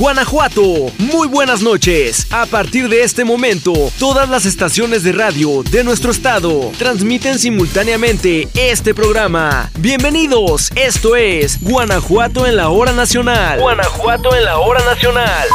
Guanajuato. 0.00 0.62
Muy 0.96 1.28
buenas 1.28 1.60
noches. 1.60 2.26
A 2.30 2.46
partir 2.46 2.88
de 2.88 3.02
este 3.02 3.22
momento, 3.22 3.74
todas 3.98 4.30
las 4.30 4.46
estaciones 4.46 5.02
de 5.02 5.12
radio 5.12 5.62
de 5.62 5.84
nuestro 5.84 6.10
estado 6.10 6.72
transmiten 6.78 7.38
simultáneamente 7.38 8.48
este 8.54 8.94
programa. 8.94 9.70
Bienvenidos, 9.78 10.70
esto 10.74 11.16
es 11.16 11.60
Guanajuato 11.60 12.46
en 12.46 12.56
la 12.56 12.70
hora 12.70 12.92
nacional. 12.92 13.60
Guanajuato 13.60 14.34
en 14.34 14.44
la 14.44 14.56
hora 14.56 14.82
nacional. 14.86 15.46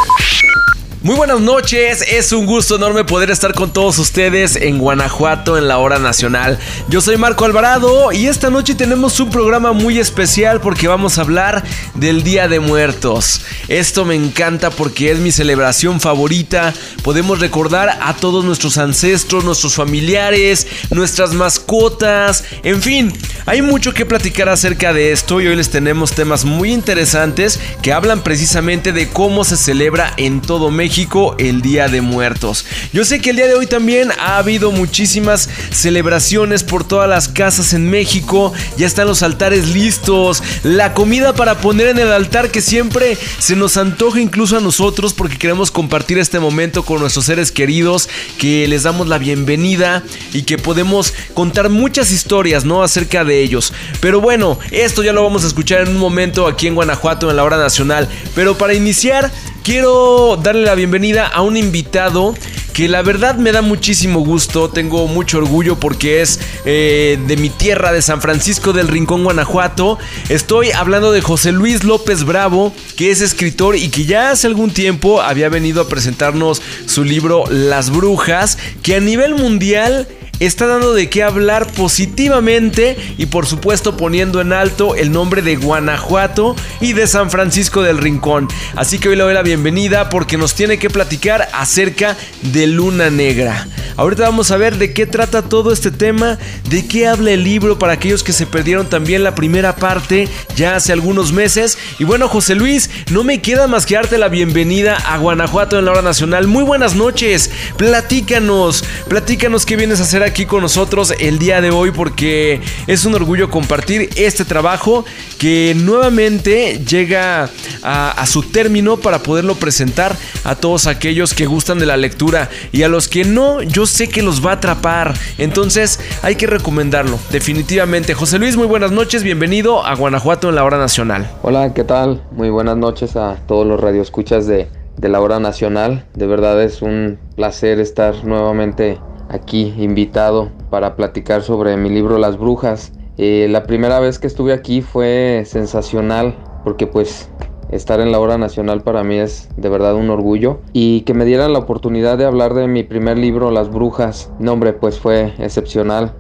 Muy 1.06 1.18
buenas 1.18 1.40
noches, 1.40 2.04
es 2.08 2.32
un 2.32 2.48
gusto 2.48 2.78
enorme 2.78 3.04
poder 3.04 3.30
estar 3.30 3.54
con 3.54 3.72
todos 3.72 4.00
ustedes 4.00 4.56
en 4.56 4.80
Guanajuato 4.80 5.56
en 5.56 5.68
la 5.68 5.78
hora 5.78 6.00
nacional. 6.00 6.58
Yo 6.90 7.00
soy 7.00 7.16
Marco 7.16 7.46
Alvarado 7.46 8.12
y 8.12 8.26
esta 8.26 8.50
noche 8.50 8.74
tenemos 8.74 9.20
un 9.20 9.30
programa 9.30 9.72
muy 9.72 10.00
especial 10.00 10.62
porque 10.62 10.88
vamos 10.88 11.20
a 11.20 11.22
hablar 11.22 11.64
del 11.94 12.24
Día 12.24 12.48
de 12.48 12.60
Muertos. 12.60 13.42
Esto 13.68 14.04
me 14.04 14.16
encanta 14.16 14.72
porque 14.72 15.12
es 15.12 15.20
mi 15.20 15.32
celebración 15.32 16.02
favorita. 16.02 16.74
Podemos 17.04 17.40
recordar 17.40 18.00
a 18.02 18.16
todos 18.16 18.44
nuestros 18.44 18.80
ancestros, 18.80 19.44
nuestros 19.44 19.76
familiares, 19.76 20.66
nuestras 20.90 21.34
mascotas, 21.34 22.46
en 22.64 22.82
fin, 22.82 23.14
hay 23.46 23.62
mucho 23.62 23.94
que 23.94 24.08
platicar 24.08 24.50
acerca 24.50 24.92
de 24.92 25.12
esto 25.12 25.40
y 25.40 25.46
hoy 25.46 25.56
les 25.56 25.70
tenemos 25.70 26.14
temas 26.14 26.46
muy 26.46 26.74
interesantes 26.74 27.60
que 27.84 27.94
hablan 27.94 28.24
precisamente 28.24 28.92
de 28.92 29.08
cómo 29.08 29.44
se 29.44 29.56
celebra 29.56 30.12
en 30.18 30.42
todo 30.42 30.72
México 30.72 30.95
el 31.40 31.62
Día 31.62 31.90
de 31.90 32.00
Muertos. 32.00 32.66
Yo 32.94 33.04
sé 33.04 33.20
que 33.20 33.32
el 33.32 33.36
día 33.36 33.48
de 33.48 33.56
hoy 33.56 33.68
también 33.68 34.12
ha 34.18 34.38
habido 34.38 34.72
muchísimas 34.72 35.50
celebraciones 35.72 36.64
por 36.64 36.88
todas 36.88 37.10
las 37.10 37.28
casas 37.28 37.74
en 37.74 37.90
México. 37.90 38.54
Ya 38.78 38.88
están 38.88 39.08
los 39.08 39.22
altares 39.22 39.68
listos, 39.68 40.42
la 40.64 40.94
comida 40.94 41.34
para 41.34 41.60
poner 41.60 41.88
en 41.88 42.00
el 42.00 42.14
altar 42.14 42.50
que 42.50 42.62
siempre 42.62 43.18
se 43.40 43.58
nos 43.58 43.76
antoja 43.76 44.22
incluso 44.22 44.56
a 44.56 44.62
nosotros 44.62 45.14
porque 45.14 45.38
queremos 45.38 45.70
compartir 45.70 46.18
este 46.18 46.40
momento 46.40 46.84
con 46.84 47.02
nuestros 47.02 47.26
seres 47.26 47.52
queridos, 47.52 48.08
que 48.38 48.66
les 48.70 48.84
damos 48.84 49.10
la 49.10 49.18
bienvenida 49.18 50.02
y 50.32 50.44
que 50.44 50.58
podemos 50.58 51.14
contar 51.34 51.70
muchas 51.70 52.12
historias, 52.12 52.64
¿no? 52.64 52.84
acerca 52.84 53.26
de 53.26 53.42
ellos. 53.42 53.74
Pero 54.00 54.22
bueno, 54.22 54.60
esto 54.72 55.04
ya 55.04 55.12
lo 55.12 55.24
vamos 55.24 55.44
a 55.44 55.48
escuchar 55.48 55.82
en 55.82 55.90
un 55.90 55.98
momento 55.98 56.48
aquí 56.48 56.68
en 56.68 56.76
Guanajuato 56.76 57.30
en 57.30 57.36
la 57.36 57.44
hora 57.44 57.58
nacional. 57.58 58.08
Pero 58.34 58.58
para 58.58 58.74
iniciar, 58.74 59.30
quiero 59.66 60.38
darle 60.38 60.62
la 60.62 60.76
bienvenida 60.76 61.26
a 61.26 61.42
un 61.42 61.58
invitado 61.58 62.36
que 62.72 62.88
la 62.88 63.02
verdad 63.02 63.38
me 63.38 63.52
da 63.52 63.64
muchísimo 63.64 64.20
gusto, 64.20 64.70
tengo 64.70 65.08
mucho 65.08 65.40
orgullo 65.40 65.80
porque 65.80 66.22
es 66.22 66.40
eh, 66.66 67.18
de 67.26 67.36
mi 67.36 67.50
tierra, 67.50 67.92
de 67.92 68.04
San 68.04 68.22
Francisco 68.22 68.74
del 68.74 68.88
Rincón, 68.88 69.24
Guanajuato. 69.24 69.98
Estoy 70.30 70.70
hablando 70.72 71.12
de 71.12 71.22
José 71.22 71.52
Luis 71.52 71.84
López 71.84 72.26
Bravo, 72.26 72.74
que 72.96 73.10
es 73.10 73.22
escritor 73.22 73.76
y 73.76 73.90
que 73.90 74.06
ya 74.06 74.30
hace 74.30 74.46
algún 74.46 74.70
tiempo 74.70 75.22
había 75.22 75.50
venido 75.50 75.82
a 75.82 75.88
presentarnos 75.88 76.62
su 76.86 77.04
libro 77.04 77.46
Las 77.50 77.90
Brujas, 77.90 78.60
que 78.84 78.98
a 78.98 79.00
nivel 79.00 79.34
mundial 79.34 80.08
está 80.40 80.68
dando 80.68 80.94
de 80.94 81.10
qué 81.10 81.24
hablar 81.24 81.68
positivamente 81.68 82.98
y 83.18 83.28
por 83.28 83.46
supuesto 83.46 83.98
poniendo 83.98 84.42
en 84.42 84.54
alto 84.54 84.96
el 84.96 85.12
nombre 85.12 85.42
de 85.42 85.56
Guanajuato 85.56 86.56
y 86.82 86.94
de 86.94 87.08
San 87.08 87.32
Francisco 87.32 87.82
del 87.82 87.98
Rincón. 87.98 88.48
Así 88.76 89.00
que 89.00 89.10
hoy 89.10 89.16
le 89.16 89.24
doy 89.24 89.34
la 89.34 89.44
bienvenida 89.44 90.10
porque 90.10 90.38
nos 90.38 90.54
tiene 90.54 90.78
que 90.78 90.90
platicar 90.90 91.48
acerca 91.54 92.18
de 92.42 92.68
Luna 92.68 93.10
Negra. 93.10 93.68
Ahorita 93.98 94.24
vamos 94.24 94.52
a 94.52 94.58
ver 94.58 94.78
de 94.78 94.92
qué 94.92 95.06
trata 95.06 95.44
todo 95.44 95.72
este 95.72 95.90
tema, 95.90 96.38
de 96.70 96.86
qué 96.86 97.08
habla 97.08 97.32
el 97.32 97.46
libro 97.46 97.80
para 97.80 97.94
aquellos 97.94 98.24
que 98.24 98.34
se 98.34 98.46
perdieron 98.46 98.90
también 98.90 99.24
la 99.24 99.36
primera 99.36 99.78
parte 99.78 100.28
ya 100.58 100.76
hace 100.76 100.92
algunos 100.92 101.32
meses. 101.32 101.78
Y 101.98 102.04
bueno, 102.04 102.28
José 102.28 102.56
Luis, 102.56 102.90
no 103.12 103.24
me 103.24 103.42
queda 103.42 103.68
más 103.68 103.86
que 103.86 103.96
darte 103.96 104.18
la 104.18 104.28
bienvenida 104.28 104.98
a 104.98 105.18
Guanajuato 105.18 105.80
en 105.80 105.86
la 105.86 105.92
hora 105.92 106.02
nacional. 106.02 106.48
Muy 106.48 106.66
buenas 106.66 106.96
noches, 106.96 107.50
platícanos, 107.78 108.84
platícanos 109.08 109.66
qué 109.66 109.78
vienes 109.78 110.02
a 110.02 110.04
hacer 110.04 110.25
aquí 110.26 110.46
con 110.46 110.62
nosotros 110.62 111.14
el 111.20 111.40
día 111.40 111.62
de 111.62 111.70
hoy 111.70 111.92
porque 111.92 112.60
es 112.88 113.06
un 113.06 113.14
orgullo 113.14 113.50
compartir 113.50 114.10
este 114.16 114.44
trabajo 114.44 115.06
que 115.38 115.76
nuevamente 115.76 116.80
llega 116.86 117.50
a, 117.84 118.26
su 118.26 118.42
término 118.42 118.98
para 118.98 119.20
poderlo 119.20 119.56
presentar 119.56 120.16
a 120.44 120.56
todos 120.56 120.88
aquellos 120.88 121.34
que 121.34 121.46
gustan 121.46 121.78
de 121.80 121.86
la 121.86 121.96
lectura 121.96 122.50
y 122.72 122.84
a 122.84 122.88
los 122.88 123.08
que 123.08 123.24
no, 123.24 123.62
yo 123.62 123.86
sé 123.86 124.10
que 124.10 124.24
los 124.24 124.46
va 124.46 124.52
a 124.52 124.54
atrapar. 124.56 125.14
Entonces 125.38 126.00
hay 126.24 126.36
que 126.36 126.48
recomendarlo, 126.48 127.20
definitivamente. 127.32 128.14
José 128.16 128.40
Luis, 128.40 128.58
muy 128.58 128.68
buenas 128.68 128.92
noches, 128.92 129.24
bienvenido 129.24 129.86
a 129.86 129.96
Guanajuato 129.96 130.50
en 130.50 130.56
la 130.56 130.64
hora 130.64 130.78
nacional. 130.78 131.30
Hola, 131.44 131.74
¿qué 131.74 131.84
tal? 131.84 132.24
Muy 132.32 132.50
buenas 132.50 132.78
noches 132.78 133.16
a 133.16 133.38
todos 133.48 133.68
los 133.68 133.80
radioescuchas 133.80 134.48
de, 134.48 134.68
de 134.98 135.10
la 135.10 135.22
hora 135.22 135.40
nacional. 135.40 136.06
De 136.16 136.26
verdad 136.26 136.62
es 136.64 136.82
un 136.82 137.20
placer 137.36 137.80
estar 137.80 138.26
nuevamente 138.26 138.98
aquí 139.30 139.74
invitado 139.78 140.50
para 140.70 140.96
platicar 140.96 141.42
sobre 141.42 141.78
mi 141.78 141.90
libro 141.90 142.18
Las 142.18 142.38
Brujas. 142.38 142.92
Eh, 143.18 143.48
la 143.50 143.64
primera 143.64 144.00
vez 144.00 144.20
que 144.20 144.28
estuve 144.28 144.54
aquí 144.54 144.82
fue 144.82 145.44
sensacional 145.46 146.36
porque 146.64 146.88
pues 146.88 147.30
Estar 147.72 148.00
en 148.00 148.12
la 148.12 148.20
hora 148.20 148.38
nacional 148.38 148.82
para 148.82 149.04
mí 149.04 149.16
es 149.16 149.50
de 149.58 149.70
verdad 149.70 149.96
un 149.96 150.12
orgullo 150.12 150.60
y 150.72 151.02
que 151.02 151.16
me 151.16 151.26
dieran 151.26 151.52
la 151.52 151.60
oportunidad 151.60 152.18
de 152.18 152.26
hablar 152.26 152.54
de 152.54 152.68
mi 152.68 152.84
primer 152.84 153.18
libro, 153.18 153.50
Las 153.50 153.72
Brujas. 153.72 154.32
Nombre, 154.40 154.74
pues 154.74 155.00
fue 155.00 155.34
excepcional. 155.40 156.14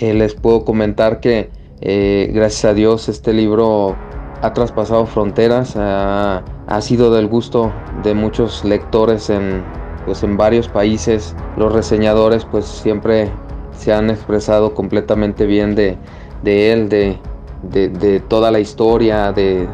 Eh, 0.00 0.14
les 0.14 0.34
puedo 0.34 0.64
comentar 0.64 1.18
que 1.18 1.50
eh, 1.80 2.30
gracias 2.32 2.64
a 2.66 2.74
Dios 2.74 3.08
este 3.08 3.32
libro 3.32 3.96
ha 4.40 4.52
traspasado 4.52 5.06
fronteras, 5.06 5.74
ha, 5.76 6.42
sido 6.80 7.12
del 7.12 7.28
gusto 7.28 7.72
de 8.02 8.14
muchos 8.14 8.64
lectores 8.64 9.28
en, 9.30 9.62
pues 10.04 10.22
en 10.22 10.36
varios 10.36 10.68
países. 10.68 11.34
Los 11.56 11.72
reseñadores 11.72 12.44
pues 12.44 12.64
siempre 12.64 13.30
se 13.76 13.92
han 13.92 14.10
expresado 14.10 14.74
completamente 14.74 15.46
bien 15.46 15.74
de, 15.74 15.96
él, 16.44 16.88
de, 16.88 17.18
de 17.62 18.20
toda 18.20 18.50
la 18.50 18.60
historia, 18.60 19.32
de, 19.32 19.68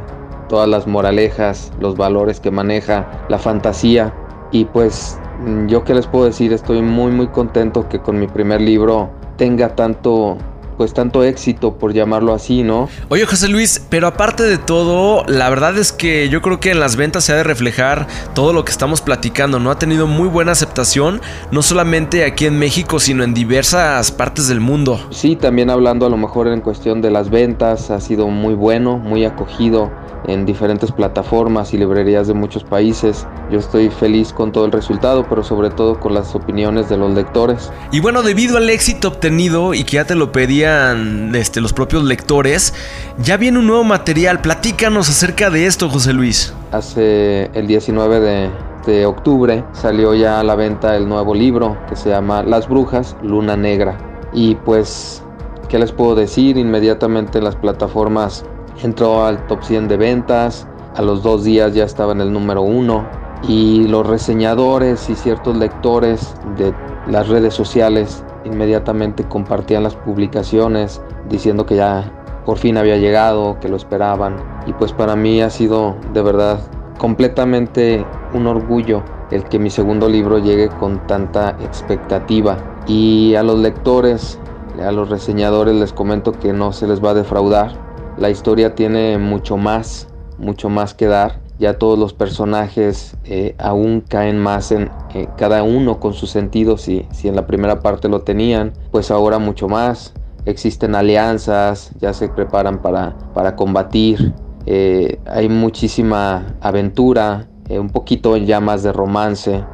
todas 0.48 0.68
las 0.68 0.86
moralejas, 0.86 1.70
los 1.78 1.96
valores 1.96 2.40
que 2.40 2.50
maneja, 2.50 3.06
la 3.28 3.38
fantasía. 3.38 4.12
Y 4.50 4.64
pues 4.64 5.18
yo 5.66 5.84
qué 5.84 5.94
les 5.94 6.06
puedo 6.06 6.24
decir, 6.24 6.52
estoy 6.52 6.82
muy 6.82 7.12
muy 7.12 7.28
contento 7.28 7.88
que 7.88 8.00
con 8.00 8.18
mi 8.18 8.26
primer 8.26 8.60
libro 8.60 9.10
tenga 9.36 9.76
tanto 9.76 10.36
pues 10.78 10.94
tanto 10.94 11.24
éxito, 11.24 11.74
por 11.74 11.92
llamarlo 11.92 12.32
así, 12.32 12.62
¿no? 12.62 12.88
Oye, 13.08 13.26
José 13.26 13.48
Luis, 13.48 13.84
pero 13.90 14.06
aparte 14.06 14.44
de 14.44 14.56
todo, 14.56 15.24
la 15.26 15.50
verdad 15.50 15.76
es 15.76 15.92
que 15.92 16.28
yo 16.28 16.40
creo 16.40 16.60
que 16.60 16.70
en 16.70 16.80
las 16.80 16.96
ventas 16.96 17.24
se 17.24 17.32
ha 17.32 17.36
de 17.36 17.42
reflejar 17.42 18.06
todo 18.34 18.52
lo 18.52 18.64
que 18.64 18.70
estamos 18.70 19.02
platicando, 19.02 19.58
¿no? 19.58 19.72
Ha 19.72 19.78
tenido 19.78 20.06
muy 20.06 20.28
buena 20.28 20.52
aceptación, 20.52 21.20
no 21.50 21.62
solamente 21.62 22.24
aquí 22.24 22.46
en 22.46 22.58
México, 22.58 23.00
sino 23.00 23.24
en 23.24 23.34
diversas 23.34 24.12
partes 24.12 24.48
del 24.48 24.60
mundo. 24.60 25.00
Sí, 25.10 25.34
también 25.34 25.68
hablando 25.68 26.06
a 26.06 26.08
lo 26.10 26.16
mejor 26.16 26.46
en 26.46 26.60
cuestión 26.60 27.02
de 27.02 27.10
las 27.10 27.28
ventas, 27.28 27.90
ha 27.90 28.00
sido 28.00 28.28
muy 28.28 28.54
bueno, 28.54 28.98
muy 28.98 29.24
acogido 29.24 29.90
en 30.26 30.44
diferentes 30.44 30.92
plataformas 30.92 31.72
y 31.72 31.78
librerías 31.78 32.26
de 32.26 32.34
muchos 32.34 32.64
países. 32.64 33.26
Yo 33.50 33.58
estoy 33.58 33.90
feliz 33.90 34.32
con 34.32 34.52
todo 34.52 34.64
el 34.64 34.72
resultado, 34.72 35.26
pero 35.28 35.42
sobre 35.42 35.70
todo 35.70 35.98
con 36.00 36.14
las 36.14 36.34
opiniones 36.34 36.88
de 36.88 36.96
los 36.96 37.12
lectores. 37.14 37.70
Y 37.92 38.00
bueno, 38.00 38.22
debido 38.22 38.56
al 38.56 38.68
éxito 38.70 39.08
obtenido 39.08 39.74
y 39.74 39.84
que 39.84 39.96
ya 39.96 40.04
te 40.04 40.14
lo 40.14 40.32
pedían 40.32 41.34
este, 41.34 41.60
los 41.60 41.72
propios 41.72 42.04
lectores, 42.04 42.74
ya 43.18 43.36
viene 43.36 43.58
un 43.58 43.66
nuevo 43.66 43.84
material. 43.84 44.40
Platícanos 44.40 45.08
acerca 45.08 45.50
de 45.50 45.66
esto, 45.66 45.88
José 45.88 46.12
Luis. 46.12 46.52
Hace 46.72 47.50
el 47.54 47.66
19 47.66 48.20
de, 48.20 48.50
de 48.86 49.06
octubre 49.06 49.64
salió 49.72 50.14
ya 50.14 50.40
a 50.40 50.44
la 50.44 50.54
venta 50.54 50.96
el 50.96 51.08
nuevo 51.08 51.34
libro 51.34 51.78
que 51.88 51.96
se 51.96 52.10
llama 52.10 52.42
Las 52.42 52.68
Brujas, 52.68 53.16
Luna 53.22 53.56
Negra. 53.56 53.96
Y 54.32 54.56
pues, 54.56 55.22
¿qué 55.68 55.78
les 55.78 55.92
puedo 55.92 56.14
decir? 56.14 56.58
Inmediatamente 56.58 57.38
en 57.38 57.44
las 57.44 57.56
plataformas 57.56 58.44
entró 58.82 59.24
al 59.24 59.46
top 59.46 59.62
100 59.62 59.88
de 59.88 59.96
ventas, 59.96 60.66
a 60.96 61.02
los 61.02 61.22
dos 61.22 61.44
días 61.44 61.74
ya 61.74 61.84
estaba 61.84 62.12
en 62.12 62.20
el 62.20 62.32
número 62.32 62.62
uno 62.62 63.06
y 63.46 63.86
los 63.86 64.06
reseñadores 64.06 65.08
y 65.08 65.14
ciertos 65.14 65.56
lectores 65.56 66.34
de 66.56 66.74
las 67.06 67.28
redes 67.28 67.54
sociales 67.54 68.24
inmediatamente 68.44 69.24
compartían 69.24 69.82
las 69.82 69.94
publicaciones 69.94 71.00
diciendo 71.28 71.66
que 71.66 71.76
ya 71.76 72.12
por 72.44 72.58
fin 72.58 72.78
había 72.78 72.96
llegado, 72.96 73.60
que 73.60 73.68
lo 73.68 73.76
esperaban. 73.76 74.36
Y 74.66 74.72
pues 74.72 74.92
para 74.92 75.16
mí 75.16 75.42
ha 75.42 75.50
sido 75.50 75.96
de 76.14 76.22
verdad 76.22 76.58
completamente 76.98 78.04
un 78.32 78.46
orgullo 78.46 79.02
el 79.30 79.44
que 79.44 79.58
mi 79.58 79.70
segundo 79.70 80.08
libro 80.08 80.38
llegue 80.38 80.68
con 80.68 81.06
tanta 81.06 81.50
expectativa. 81.60 82.56
Y 82.86 83.34
a 83.34 83.42
los 83.42 83.58
lectores, 83.58 84.38
a 84.82 84.90
los 84.92 85.10
reseñadores 85.10 85.74
les 85.74 85.92
comento 85.92 86.32
que 86.32 86.52
no 86.52 86.72
se 86.72 86.86
les 86.86 87.04
va 87.04 87.10
a 87.10 87.14
defraudar 87.14 87.87
la 88.18 88.30
historia 88.30 88.74
tiene 88.74 89.18
mucho 89.18 89.56
más, 89.56 90.08
mucho 90.38 90.68
más 90.68 90.94
que 90.94 91.06
dar. 91.06 91.40
Ya 91.58 91.78
todos 91.78 91.98
los 91.98 92.12
personajes 92.12 93.16
eh, 93.24 93.54
aún 93.58 94.00
caen 94.00 94.38
más 94.38 94.70
en 94.70 94.90
cada 95.36 95.64
uno 95.64 95.98
con 95.98 96.14
sus 96.14 96.30
sentidos. 96.30 96.82
Si, 96.82 97.06
si 97.10 97.28
en 97.28 97.34
la 97.34 97.46
primera 97.46 97.80
parte 97.80 98.08
lo 98.08 98.20
tenían, 98.20 98.72
pues 98.92 99.10
ahora 99.10 99.38
mucho 99.38 99.68
más. 99.68 100.14
Existen 100.46 100.94
alianzas, 100.94 101.90
ya 102.00 102.12
se 102.12 102.28
preparan 102.28 102.80
para, 102.80 103.16
para 103.34 103.56
combatir. 103.56 104.34
Eh, 104.66 105.18
hay 105.26 105.48
muchísima 105.48 106.54
aventura 106.60 107.48
eh, 107.68 107.78
un 107.78 107.90
poquito 107.90 108.36
ya 108.36 108.60
más 108.60 108.82
de 108.82 108.92
romance, 108.92 109.64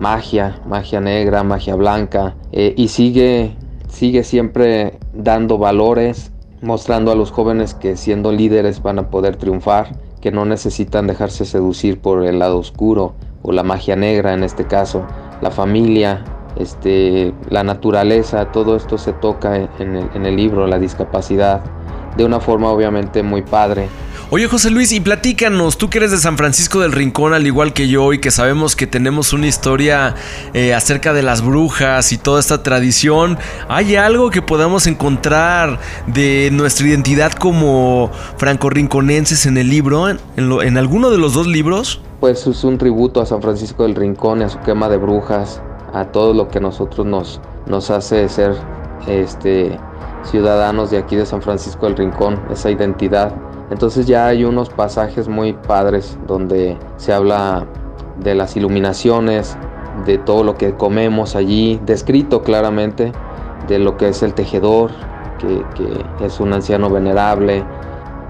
magia, 0.00 0.60
magia 0.66 1.00
negra, 1.00 1.42
magia 1.44 1.74
blanca, 1.74 2.34
y 2.52 2.88
sigue, 2.88 3.56
sigue 3.88 4.24
siempre 4.24 4.98
dando 5.12 5.56
valores, 5.58 6.32
mostrando 6.64 7.12
a 7.12 7.14
los 7.14 7.30
jóvenes 7.30 7.74
que 7.74 7.96
siendo 7.96 8.32
líderes 8.32 8.82
van 8.82 8.98
a 8.98 9.10
poder 9.10 9.36
triunfar, 9.36 9.96
que 10.20 10.32
no 10.32 10.46
necesitan 10.46 11.06
dejarse 11.06 11.44
seducir 11.44 12.00
por 12.00 12.24
el 12.24 12.38
lado 12.38 12.58
oscuro 12.58 13.14
o 13.42 13.52
la 13.52 13.62
magia 13.62 13.94
negra 13.94 14.32
en 14.32 14.42
este 14.42 14.66
caso, 14.66 15.04
la 15.42 15.50
familia, 15.50 16.24
este, 16.56 17.34
la 17.50 17.62
naturaleza, 17.62 18.50
todo 18.50 18.76
esto 18.76 18.96
se 18.96 19.12
toca 19.12 19.56
en 19.56 19.96
el, 19.96 20.08
en 20.14 20.24
el 20.24 20.36
libro, 20.36 20.66
la 20.66 20.78
discapacidad, 20.78 21.62
de 22.16 22.24
una 22.24 22.40
forma 22.40 22.70
obviamente 22.70 23.22
muy 23.22 23.42
padre. 23.42 23.88
Oye 24.34 24.48
José 24.48 24.68
Luis, 24.70 24.90
y 24.90 24.98
platícanos, 24.98 25.78
tú 25.78 25.88
que 25.88 25.98
eres 25.98 26.10
de 26.10 26.16
San 26.16 26.36
Francisco 26.36 26.80
del 26.80 26.90
Rincón 26.90 27.34
al 27.34 27.46
igual 27.46 27.72
que 27.72 27.86
yo 27.86 28.12
y 28.12 28.18
que 28.18 28.32
sabemos 28.32 28.74
que 28.74 28.88
tenemos 28.88 29.32
una 29.32 29.46
historia 29.46 30.16
eh, 30.54 30.74
acerca 30.74 31.12
de 31.12 31.22
las 31.22 31.40
brujas 31.40 32.10
y 32.10 32.18
toda 32.18 32.40
esta 32.40 32.60
tradición, 32.64 33.38
¿hay 33.68 33.94
algo 33.94 34.30
que 34.30 34.42
podamos 34.42 34.88
encontrar 34.88 35.78
de 36.08 36.48
nuestra 36.50 36.88
identidad 36.88 37.30
como 37.30 38.10
franco-rinconenses 38.36 39.46
en 39.46 39.56
el 39.56 39.70
libro, 39.70 40.08
en, 40.08 40.78
alguno 40.78 41.10
de 41.10 41.18
los 41.18 41.34
dos 41.34 41.46
libros? 41.46 42.00
Pues 42.18 42.44
es 42.48 42.64
un 42.64 42.76
tributo 42.76 43.20
a 43.20 43.26
San 43.26 43.40
Francisco 43.40 43.84
del 43.84 43.94
Rincón 43.94 44.42
a 44.42 44.48
su 44.48 44.58
quema 44.62 44.88
de 44.88 44.96
brujas, 44.96 45.62
a 45.92 46.06
todo 46.06 46.34
lo 46.34 46.48
que 46.48 46.58
nosotros 46.58 47.06
nos, 47.06 47.40
nos 47.66 47.88
hace 47.88 48.28
ser 48.28 48.56
este, 49.06 49.78
ciudadanos 50.24 50.90
de 50.90 50.98
aquí 50.98 51.14
de 51.14 51.24
San 51.24 51.40
Francisco 51.40 51.86
del 51.86 51.96
Rincón, 51.96 52.40
esa 52.50 52.68
identidad. 52.68 53.32
Entonces 53.70 54.06
ya 54.06 54.26
hay 54.26 54.44
unos 54.44 54.70
pasajes 54.70 55.28
muy 55.28 55.52
padres 55.54 56.18
donde 56.26 56.76
se 56.96 57.12
habla 57.12 57.66
de 58.20 58.34
las 58.34 58.56
iluminaciones, 58.56 59.56
de 60.06 60.18
todo 60.18 60.44
lo 60.44 60.56
que 60.56 60.74
comemos 60.74 61.36
allí, 61.36 61.80
descrito 61.84 62.42
claramente 62.42 63.12
de 63.68 63.78
lo 63.78 63.96
que 63.96 64.08
es 64.08 64.22
el 64.22 64.34
tejedor, 64.34 64.90
que, 65.38 66.24
es 66.24 66.40
un 66.40 66.52
anciano 66.52 66.90
venerable, 66.90 67.64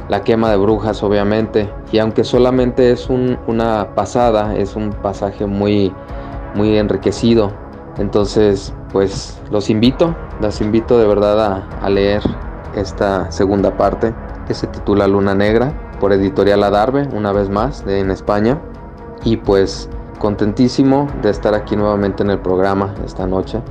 la 0.08 0.22
quema 0.22 0.50
de 0.50 0.56
brujas 0.56 1.02
obviamente, 1.02 1.70
y 1.90 1.98
aunque 1.98 2.24
solamente 2.24 2.90
es 2.90 3.08
una 3.08 3.94
pasada, 3.94 4.54
es 4.56 4.76
un 4.76 4.90
pasaje 4.90 5.46
muy, 5.46 5.92
muy 6.54 6.76
enriquecido. 6.76 7.52
Entonces, 7.96 8.74
pues 8.92 9.40
los 9.50 9.70
invito, 9.70 10.14
las 10.40 10.60
invito 10.60 10.98
de 10.98 11.06
verdad 11.06 11.64
a, 11.80 11.88
leer 11.88 12.22
esta 12.74 13.30
segunda 13.30 13.76
parte 13.76 14.12
que 14.46 14.54
se 14.54 14.66
titula 14.66 15.06
Luna 15.06 15.34
Negra 15.34 15.72
por 16.00 16.12
editorial 16.12 16.62
Adarve, 16.62 17.08
una 17.12 17.32
vez 17.32 17.48
más, 17.48 17.84
de 17.84 18.00
en 18.00 18.10
España. 18.10 18.60
Y 19.24 19.38
pues 19.38 19.88
contentísimo 20.18 21.08
de 21.22 21.30
estar 21.30 21.54
aquí 21.54 21.76
nuevamente 21.76 22.22
en 22.22 22.30
el 22.30 22.38
programa 22.38 22.94
esta 23.04 23.26
noche, 23.26 23.62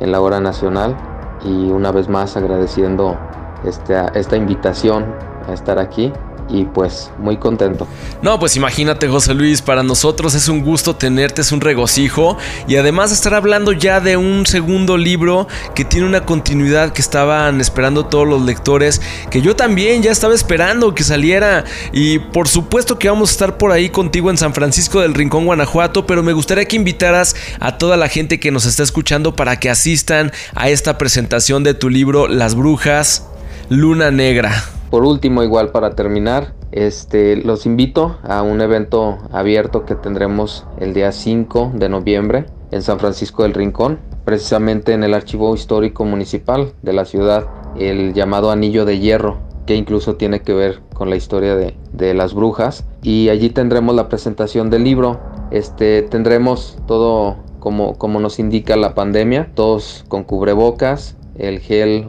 en 0.00 0.12
la 0.12 0.20
hora 0.20 0.40
nacional. 0.40 0.96
Y 1.44 1.70
una 1.70 1.90
vez 1.92 2.08
más 2.08 2.36
agradeciendo 2.36 3.16
esta, 3.64 4.08
esta 4.08 4.36
invitación 4.36 5.06
a 5.48 5.52
estar 5.52 5.78
aquí 5.78 6.12
y 6.48 6.64
pues 6.64 7.10
muy 7.18 7.36
contento. 7.36 7.86
No, 8.22 8.38
pues 8.38 8.56
imagínate 8.56 9.08
José 9.08 9.34
Luis, 9.34 9.62
para 9.62 9.82
nosotros 9.82 10.34
es 10.34 10.48
un 10.48 10.62
gusto 10.62 10.96
tenerte, 10.96 11.40
es 11.40 11.52
un 11.52 11.60
regocijo 11.60 12.36
y 12.68 12.76
además 12.76 13.12
estar 13.12 13.34
hablando 13.34 13.72
ya 13.72 14.00
de 14.00 14.16
un 14.16 14.46
segundo 14.46 14.96
libro 14.96 15.48
que 15.74 15.84
tiene 15.84 16.06
una 16.06 16.24
continuidad 16.24 16.92
que 16.92 17.02
estaban 17.02 17.60
esperando 17.60 18.06
todos 18.06 18.26
los 18.26 18.42
lectores, 18.42 19.00
que 19.30 19.40
yo 19.40 19.56
también 19.56 20.02
ya 20.02 20.10
estaba 20.10 20.34
esperando 20.34 20.94
que 20.94 21.04
saliera 21.04 21.64
y 21.92 22.18
por 22.18 22.48
supuesto 22.48 22.98
que 22.98 23.08
vamos 23.08 23.30
a 23.30 23.32
estar 23.32 23.58
por 23.58 23.72
ahí 23.72 23.88
contigo 23.88 24.30
en 24.30 24.36
San 24.36 24.54
Francisco 24.54 25.00
del 25.00 25.14
Rincón, 25.14 25.46
Guanajuato, 25.46 26.06
pero 26.06 26.22
me 26.22 26.32
gustaría 26.32 26.64
que 26.66 26.76
invitaras 26.76 27.34
a 27.60 27.78
toda 27.78 27.96
la 27.96 28.08
gente 28.08 28.40
que 28.40 28.50
nos 28.50 28.66
está 28.66 28.82
escuchando 28.82 29.34
para 29.36 29.58
que 29.58 29.70
asistan 29.70 30.32
a 30.54 30.68
esta 30.68 30.98
presentación 30.98 31.64
de 31.64 31.74
tu 31.74 31.88
libro 31.88 32.28
Las 32.28 32.54
Brujas, 32.54 33.26
Luna 33.68 34.10
Negra. 34.10 34.81
Por 34.92 35.06
último, 35.06 35.42
igual 35.42 35.70
para 35.70 35.94
terminar, 35.94 36.52
este, 36.70 37.36
los 37.36 37.64
invito 37.64 38.18
a 38.24 38.42
un 38.42 38.60
evento 38.60 39.16
abierto 39.32 39.86
que 39.86 39.94
tendremos 39.94 40.66
el 40.78 40.92
día 40.92 41.12
5 41.12 41.72
de 41.76 41.88
noviembre 41.88 42.44
en 42.72 42.82
San 42.82 42.98
Francisco 42.98 43.42
del 43.42 43.54
Rincón, 43.54 43.98
precisamente 44.26 44.92
en 44.92 45.02
el 45.02 45.14
Archivo 45.14 45.54
Histórico 45.54 46.04
Municipal 46.04 46.74
de 46.82 46.92
la 46.92 47.06
ciudad, 47.06 47.46
el 47.78 48.12
llamado 48.12 48.50
Anillo 48.50 48.84
de 48.84 48.98
Hierro, 48.98 49.38
que 49.64 49.76
incluso 49.76 50.16
tiene 50.16 50.42
que 50.42 50.52
ver 50.52 50.80
con 50.92 51.08
la 51.08 51.16
historia 51.16 51.56
de, 51.56 51.74
de 51.94 52.12
las 52.12 52.34
brujas. 52.34 52.84
Y 53.02 53.30
allí 53.30 53.48
tendremos 53.48 53.94
la 53.94 54.10
presentación 54.10 54.68
del 54.68 54.84
libro. 54.84 55.20
Este, 55.50 56.02
tendremos 56.02 56.76
todo 56.86 57.36
como, 57.60 57.96
como 57.96 58.20
nos 58.20 58.38
indica 58.38 58.76
la 58.76 58.94
pandemia, 58.94 59.52
todos 59.54 60.04
con 60.08 60.24
cubrebocas, 60.24 61.16
el 61.42 61.58
gel 61.58 62.08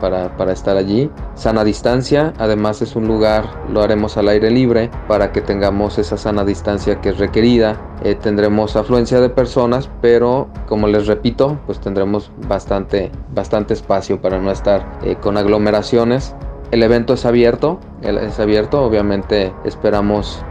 para, 0.00 0.52
estar 0.52 0.76
allí. 0.76 1.10
Sana 1.34 1.62
distancia, 1.62 2.32
además 2.38 2.82
es 2.82 2.96
un 2.96 3.06
lugar, 3.06 3.44
lo 3.70 3.82
haremos 3.82 4.16
al 4.16 4.28
aire 4.28 4.50
libre 4.50 4.90
para 5.06 5.30
que 5.30 5.42
tengamos 5.42 5.98
esa 5.98 6.16
sana 6.16 6.44
distancia 6.44 7.00
que 7.00 7.10
es 7.10 7.18
requerida. 7.18 7.80
Eh, 8.02 8.14
tendremos 8.14 8.74
afluencia 8.74 9.20
de 9.20 9.28
personas, 9.28 9.90
pero 10.00 10.48
como 10.66 10.88
les 10.88 11.06
repito, 11.06 11.58
pues 11.66 11.78
tendremos 11.80 12.32
bastante, 12.48 13.12
bastante 13.34 13.74
espacio 13.74 14.20
para 14.20 14.38
no 14.40 14.50
estar 14.50 14.98
eh, 15.02 15.16
con 15.16 15.36
aglomeraciones. 15.36 16.34
El 16.70 16.82
evento 16.82 17.14
es 17.14 17.24
abierto, 17.24 17.78
es 18.02 18.40
abierto, 18.40 18.82
obviamente 18.82 19.52
esperamos 19.64 20.42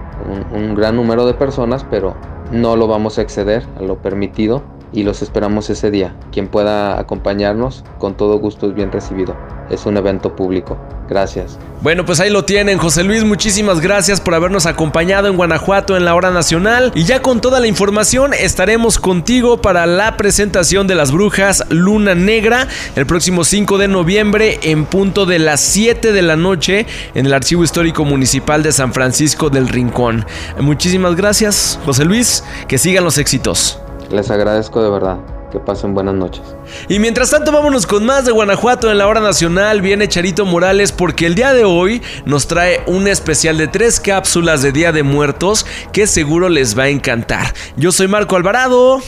un, 0.53 0.61
un 0.61 0.75
gran 0.75 0.95
número 0.95 1.25
de 1.25 1.33
personas, 1.33 1.85
pero 1.89 2.15
no 2.51 2.75
lo 2.75 2.87
vamos 2.87 3.17
a 3.17 3.21
exceder 3.21 3.65
a 3.77 3.81
lo 3.81 3.97
permitido 3.97 4.63
y 4.95 5.03
los 5.03 5.21
esperamos 5.21 5.69
ese 5.69 5.91
día. 5.91 6.15
Quien 6.31 6.47
pueda 6.47 6.99
acompañarnos, 6.99 7.83
con 7.99 8.15
todo 8.15 8.39
gusto 8.39 8.67
es 8.67 8.73
bien 8.73 8.91
recibido. 8.91 9.35
Es 9.69 9.85
un 9.85 9.97
evento 9.97 10.35
público. 10.35 10.77
Gracias. 11.09 11.59
Bueno, 11.81 12.05
pues 12.05 12.19
ahí 12.19 12.31
lo 12.31 12.45
tienen, 12.45 12.77
José 12.77 13.03
Luis. 13.03 13.23
Muchísimas 13.23 13.79
gracias 13.79 14.21
por 14.21 14.33
habernos 14.33 14.65
acompañado 14.65 15.27
en 15.27 15.35
Guanajuato 15.35 15.97
en 15.97 16.05
la 16.05 16.15
hora 16.15 16.31
nacional. 16.31 16.91
Y 16.95 17.03
ya 17.03 17.21
con 17.21 17.41
toda 17.41 17.59
la 17.59 17.67
información 17.67 18.33
estaremos 18.33 18.97
contigo 18.97 19.61
para 19.61 19.85
la 19.85 20.17
presentación 20.17 20.87
de 20.87 20.95
las 20.95 21.11
brujas 21.11 21.63
Luna 21.69 22.15
Negra 22.15 22.67
el 22.95 23.05
próximo 23.05 23.43
5 23.43 23.77
de 23.77 23.87
noviembre 23.87 24.59
en 24.63 24.85
punto 24.85 25.25
de 25.25 25.39
las 25.39 25.61
7 25.61 26.11
de 26.11 26.21
la 26.21 26.35
noche 26.37 26.87
en 27.13 27.25
el 27.25 27.33
Archivo 27.33 27.63
Histórico 27.63 28.05
Municipal 28.05 28.63
de 28.63 28.71
San 28.71 28.93
Francisco 28.93 29.49
del 29.49 29.67
Rincón. 29.67 30.25
Muchísimas 30.59 31.15
gracias, 31.15 31.79
José 31.85 32.05
Luis. 32.05 32.43
Que 32.67 32.77
sigan 32.77 33.03
los 33.03 33.17
éxitos. 33.17 33.79
Les 34.11 34.29
agradezco 34.29 34.83
de 34.83 34.89
verdad. 34.89 35.17
Que 35.51 35.59
pasen 35.59 35.93
buenas 35.93 36.15
noches. 36.15 36.41
Y 36.89 36.99
mientras 36.99 37.29
tanto, 37.29 37.51
vámonos 37.51 37.87
con 37.87 38.05
más 38.05 38.25
de 38.25 38.31
Guanajuato 38.31 38.91
en 38.91 38.97
la 38.97 39.07
hora 39.07 39.21
nacional. 39.21 39.81
Viene 39.81 40.07
Charito 40.07 40.45
Morales 40.45 40.91
porque 40.91 41.25
el 41.27 41.35
día 41.35 41.53
de 41.53 41.63
hoy 41.63 42.01
nos 42.25 42.47
trae 42.47 42.83
un 42.87 43.07
especial 43.07 43.57
de 43.57 43.67
tres 43.67 43.99
cápsulas 43.99 44.61
de 44.61 44.71
Día 44.71 44.91
de 44.91 45.03
Muertos 45.03 45.65
que 45.93 46.07
seguro 46.07 46.49
les 46.49 46.77
va 46.77 46.83
a 46.83 46.89
encantar. 46.89 47.53
Yo 47.77 47.91
soy 47.91 48.07
Marco 48.07 48.35
Alvarado. 48.35 49.01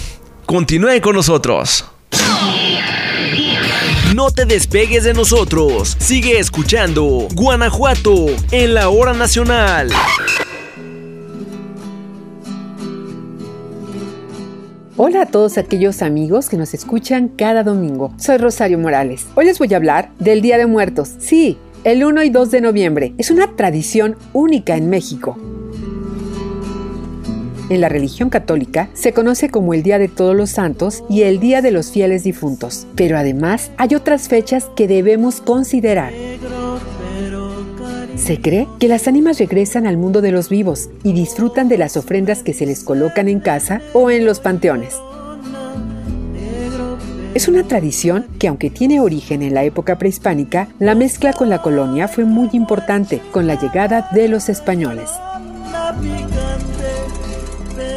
Continúen 0.45 1.01
con 1.01 1.15
nosotros. 1.15 1.85
No 4.15 4.31
te 4.31 4.45
despegues 4.45 5.03
de 5.03 5.13
nosotros. 5.13 5.97
Sigue 5.99 6.39
escuchando 6.39 7.27
Guanajuato 7.33 8.27
en 8.51 8.73
la 8.73 8.89
hora 8.89 9.13
nacional. 9.13 9.89
Hola 14.99 15.21
a 15.21 15.25
todos 15.27 15.59
aquellos 15.59 16.01
amigos 16.01 16.49
que 16.49 16.57
nos 16.57 16.73
escuchan 16.73 17.27
cada 17.27 17.61
domingo. 17.61 18.11
Soy 18.17 18.37
Rosario 18.37 18.79
Morales. 18.79 19.27
Hoy 19.35 19.45
les 19.45 19.59
voy 19.59 19.71
a 19.71 19.77
hablar 19.77 20.09
del 20.17 20.41
Día 20.41 20.57
de 20.57 20.65
Muertos. 20.65 21.13
Sí, 21.19 21.59
el 21.83 22.03
1 22.03 22.23
y 22.23 22.31
2 22.31 22.49
de 22.49 22.61
noviembre. 22.61 23.13
Es 23.19 23.29
una 23.29 23.55
tradición 23.55 24.15
única 24.33 24.75
en 24.75 24.89
México. 24.89 25.37
En 27.69 27.79
la 27.79 27.89
religión 27.89 28.31
católica 28.31 28.89
se 28.95 29.13
conoce 29.13 29.51
como 29.51 29.75
el 29.75 29.83
Día 29.83 29.99
de 29.99 30.07
Todos 30.07 30.35
los 30.35 30.49
Santos 30.49 31.03
y 31.11 31.21
el 31.21 31.39
Día 31.39 31.61
de 31.61 31.69
los 31.69 31.91
Fieles 31.91 32.23
Difuntos. 32.23 32.87
Pero 32.95 33.19
además 33.19 33.69
hay 33.77 33.93
otras 33.93 34.27
fechas 34.27 34.65
que 34.75 34.87
debemos 34.87 35.41
considerar. 35.41 36.11
Se 38.17 38.41
cree 38.41 38.67
que 38.79 38.87
las 38.87 39.07
ánimas 39.07 39.39
regresan 39.39 39.87
al 39.87 39.95
mundo 39.95 40.21
de 40.21 40.31
los 40.31 40.49
vivos 40.49 40.89
y 41.03 41.13
disfrutan 41.13 41.69
de 41.69 41.77
las 41.77 41.95
ofrendas 41.95 42.43
que 42.43 42.53
se 42.53 42.65
les 42.65 42.83
colocan 42.83 43.29
en 43.29 43.39
casa 43.39 43.81
o 43.93 44.09
en 44.09 44.25
los 44.25 44.39
panteones. 44.39 44.95
Es 47.35 47.47
una 47.47 47.63
tradición 47.63 48.25
que 48.39 48.47
aunque 48.47 48.71
tiene 48.71 48.99
origen 48.99 49.43
en 49.43 49.53
la 49.53 49.63
época 49.63 49.99
prehispánica, 49.99 50.69
la 50.79 50.95
mezcla 50.95 51.33
con 51.33 51.49
la 51.49 51.61
colonia 51.61 52.07
fue 52.07 52.25
muy 52.25 52.49
importante 52.53 53.21
con 53.31 53.45
la 53.45 53.59
llegada 53.59 54.09
de 54.11 54.27
los 54.27 54.49
españoles. 54.49 55.09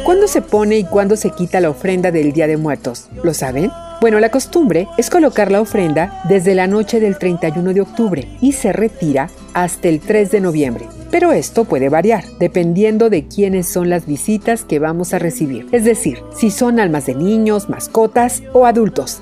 ¿Cuándo 0.05 0.27
se 0.27 0.41
pone 0.41 0.77
y 0.77 0.83
cuándo 0.83 1.15
se 1.15 1.31
quita 1.31 1.59
la 1.59 1.71
ofrenda 1.71 2.11
del 2.11 2.33
Día 2.33 2.45
de 2.45 2.57
Muertos? 2.57 3.09
¿Lo 3.23 3.33
saben? 3.33 3.71
Bueno, 4.01 4.19
la 4.19 4.29
costumbre 4.29 4.87
es 4.97 5.11
colocar 5.11 5.51
la 5.51 5.61
ofrenda 5.61 6.23
desde 6.27 6.55
la 6.55 6.65
noche 6.65 6.99
del 6.99 7.19
31 7.19 7.71
de 7.71 7.81
octubre 7.81 8.27
y 8.41 8.53
se 8.53 8.73
retira 8.73 9.29
hasta 9.53 9.89
el 9.89 9.99
3 9.99 10.31
de 10.31 10.41
noviembre. 10.41 10.87
pero 11.11 11.33
esto 11.33 11.65
puede 11.65 11.89
variar 11.89 12.23
dependiendo 12.39 13.09
de 13.09 13.27
quiénes 13.27 13.67
son 13.67 13.89
las 13.89 14.07
visitas 14.07 14.63
que 14.63 14.79
vamos 14.79 15.13
a 15.13 15.19
recibir, 15.19 15.67
es 15.73 15.83
decir, 15.83 16.19
si 16.33 16.49
son 16.49 16.79
almas 16.79 17.05
de 17.05 17.15
niños, 17.15 17.69
mascotas 17.69 18.41
o 18.53 18.65
adultos. 18.65 19.21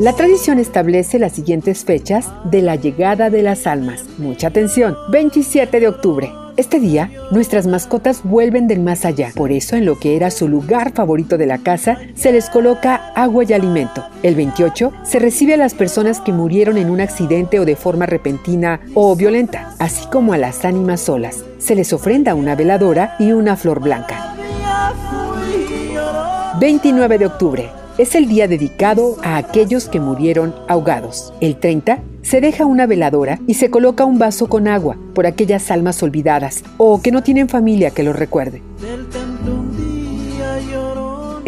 La 0.00 0.12
tradición 0.14 0.58
establece 0.58 1.18
las 1.18 1.32
siguientes 1.32 1.84
fechas 1.84 2.26
de 2.44 2.60
la 2.60 2.74
llegada 2.74 3.30
de 3.30 3.42
las 3.42 3.66
almas. 3.66 4.04
Mucha 4.18 4.48
atención, 4.48 4.96
27 5.10 5.80
de 5.80 5.88
octubre, 5.88 6.32
este 6.58 6.80
día, 6.80 7.10
nuestras 7.30 7.68
mascotas 7.68 8.22
vuelven 8.24 8.66
del 8.66 8.80
más 8.80 9.04
allá. 9.04 9.30
Por 9.34 9.52
eso, 9.52 9.76
en 9.76 9.86
lo 9.86 9.98
que 9.98 10.16
era 10.16 10.30
su 10.32 10.48
lugar 10.48 10.92
favorito 10.92 11.38
de 11.38 11.46
la 11.46 11.58
casa, 11.58 11.98
se 12.16 12.32
les 12.32 12.50
coloca 12.50 13.12
agua 13.14 13.44
y 13.44 13.52
alimento. 13.52 14.04
El 14.24 14.34
28 14.34 14.92
se 15.04 15.20
recibe 15.20 15.54
a 15.54 15.56
las 15.56 15.74
personas 15.74 16.20
que 16.20 16.32
murieron 16.32 16.76
en 16.76 16.90
un 16.90 17.00
accidente 17.00 17.60
o 17.60 17.64
de 17.64 17.76
forma 17.76 18.06
repentina 18.06 18.80
o 18.94 19.14
violenta, 19.14 19.76
así 19.78 20.04
como 20.10 20.32
a 20.32 20.38
las 20.38 20.64
ánimas 20.64 21.00
solas. 21.00 21.44
Se 21.58 21.76
les 21.76 21.92
ofrenda 21.92 22.34
una 22.34 22.56
veladora 22.56 23.14
y 23.20 23.30
una 23.30 23.56
flor 23.56 23.80
blanca. 23.80 24.34
29 26.58 27.18
de 27.18 27.26
octubre 27.26 27.70
es 27.98 28.14
el 28.14 28.28
día 28.28 28.46
dedicado 28.46 29.16
a 29.22 29.36
aquellos 29.36 29.88
que 29.88 30.00
murieron 30.00 30.54
ahogados. 30.68 31.34
El 31.40 31.56
30 31.56 32.00
se 32.22 32.40
deja 32.40 32.64
una 32.64 32.86
veladora 32.86 33.40
y 33.46 33.54
se 33.54 33.70
coloca 33.70 34.04
un 34.04 34.18
vaso 34.18 34.48
con 34.48 34.68
agua 34.68 34.96
por 35.14 35.26
aquellas 35.26 35.70
almas 35.70 36.02
olvidadas 36.02 36.62
o 36.76 37.02
que 37.02 37.10
no 37.10 37.22
tienen 37.22 37.48
familia 37.48 37.90
que 37.90 38.04
los 38.04 38.16
recuerde. 38.16 38.62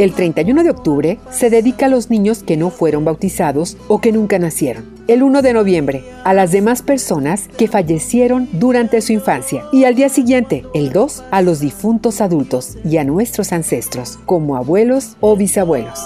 El 0.01 0.15
31 0.15 0.63
de 0.63 0.71
octubre 0.71 1.19
se 1.31 1.51
dedica 1.51 1.85
a 1.85 1.89
los 1.91 2.09
niños 2.09 2.43
que 2.43 2.57
no 2.57 2.71
fueron 2.71 3.05
bautizados 3.05 3.77
o 3.87 4.01
que 4.01 4.13
nunca 4.13 4.39
nacieron. 4.39 4.87
El 5.09 5.23
1 5.23 5.43
de 5.43 5.53
noviembre 5.53 6.05
a 6.25 6.33
las 6.33 6.53
demás 6.53 6.81
personas 6.81 7.49
que 7.59 7.69
fallecieron 7.69 8.49
durante 8.53 9.03
su 9.03 9.13
infancia. 9.13 9.63
Y 9.75 9.85
al 9.85 9.97
día 9.97 10.09
siguiente, 10.09 10.65
el 10.73 10.91
2, 10.91 11.25
a 11.31 11.43
los 11.43 11.61
difuntos 11.61 12.23
adultos 12.23 12.79
y 12.83 12.97
a 12.97 13.05
nuestros 13.05 13.53
ancestros, 13.53 14.19
como 14.25 14.57
abuelos 14.57 15.19
o 15.21 15.37
bisabuelos. 15.37 16.01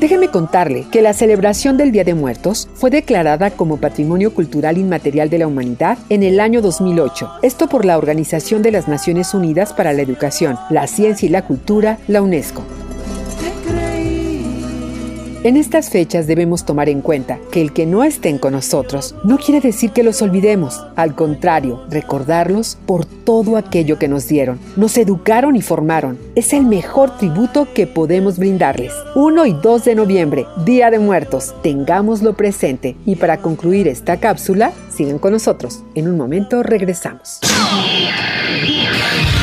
Déjeme 0.00 0.28
contarle 0.28 0.86
que 0.92 1.00
la 1.00 1.14
celebración 1.14 1.78
del 1.78 1.90
Día 1.90 2.04
de 2.04 2.12
Muertos 2.12 2.68
fue 2.74 2.90
declarada 2.90 3.50
como 3.50 3.78
Patrimonio 3.78 4.34
Cultural 4.34 4.76
Inmaterial 4.76 5.30
de 5.30 5.38
la 5.38 5.46
Humanidad 5.46 5.96
en 6.10 6.22
el 6.22 6.38
año 6.38 6.60
2008, 6.60 7.30
esto 7.42 7.66
por 7.66 7.86
la 7.86 7.96
Organización 7.96 8.60
de 8.60 8.72
las 8.72 8.88
Naciones 8.88 9.32
Unidas 9.32 9.72
para 9.72 9.94
la 9.94 10.02
Educación, 10.02 10.58
la 10.68 10.86
Ciencia 10.86 11.26
y 11.26 11.30
la 11.30 11.46
Cultura, 11.46 11.98
la 12.08 12.20
UNESCO. 12.20 12.62
En 15.46 15.56
estas 15.56 15.90
fechas 15.90 16.26
debemos 16.26 16.64
tomar 16.64 16.88
en 16.88 17.00
cuenta 17.00 17.38
que 17.52 17.60
el 17.60 17.72
que 17.72 17.86
no 17.86 18.02
estén 18.02 18.36
con 18.36 18.54
nosotros 18.54 19.14
no 19.22 19.38
quiere 19.38 19.60
decir 19.60 19.92
que 19.92 20.02
los 20.02 20.20
olvidemos. 20.20 20.84
Al 20.96 21.14
contrario, 21.14 21.84
recordarlos 21.88 22.76
por 22.84 23.06
todo 23.06 23.56
aquello 23.56 23.96
que 23.96 24.08
nos 24.08 24.26
dieron. 24.26 24.58
Nos 24.74 24.98
educaron 24.98 25.54
y 25.54 25.62
formaron. 25.62 26.18
Es 26.34 26.52
el 26.52 26.64
mejor 26.64 27.16
tributo 27.16 27.68
que 27.72 27.86
podemos 27.86 28.38
brindarles. 28.38 28.92
1 29.14 29.46
y 29.46 29.52
2 29.52 29.84
de 29.84 29.94
noviembre, 29.94 30.46
Día 30.64 30.90
de 30.90 30.98
Muertos. 30.98 31.54
Tengámoslo 31.62 32.32
presente. 32.32 32.96
Y 33.06 33.14
para 33.14 33.36
concluir 33.36 33.86
esta 33.86 34.16
cápsula, 34.16 34.72
sigan 34.90 35.20
con 35.20 35.32
nosotros. 35.32 35.84
En 35.94 36.08
un 36.08 36.16
momento 36.16 36.64
regresamos. 36.64 37.38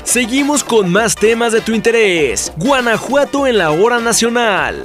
Seguimos 0.04 0.66
con 0.66 0.92
más 0.92 1.16
temas 1.16 1.54
de 1.54 1.62
tu 1.62 1.72
interés. 1.72 2.52
Guanajuato 2.58 3.48
en 3.48 3.58
la 3.58 3.72
hora 3.72 4.02
nacional. 4.02 4.84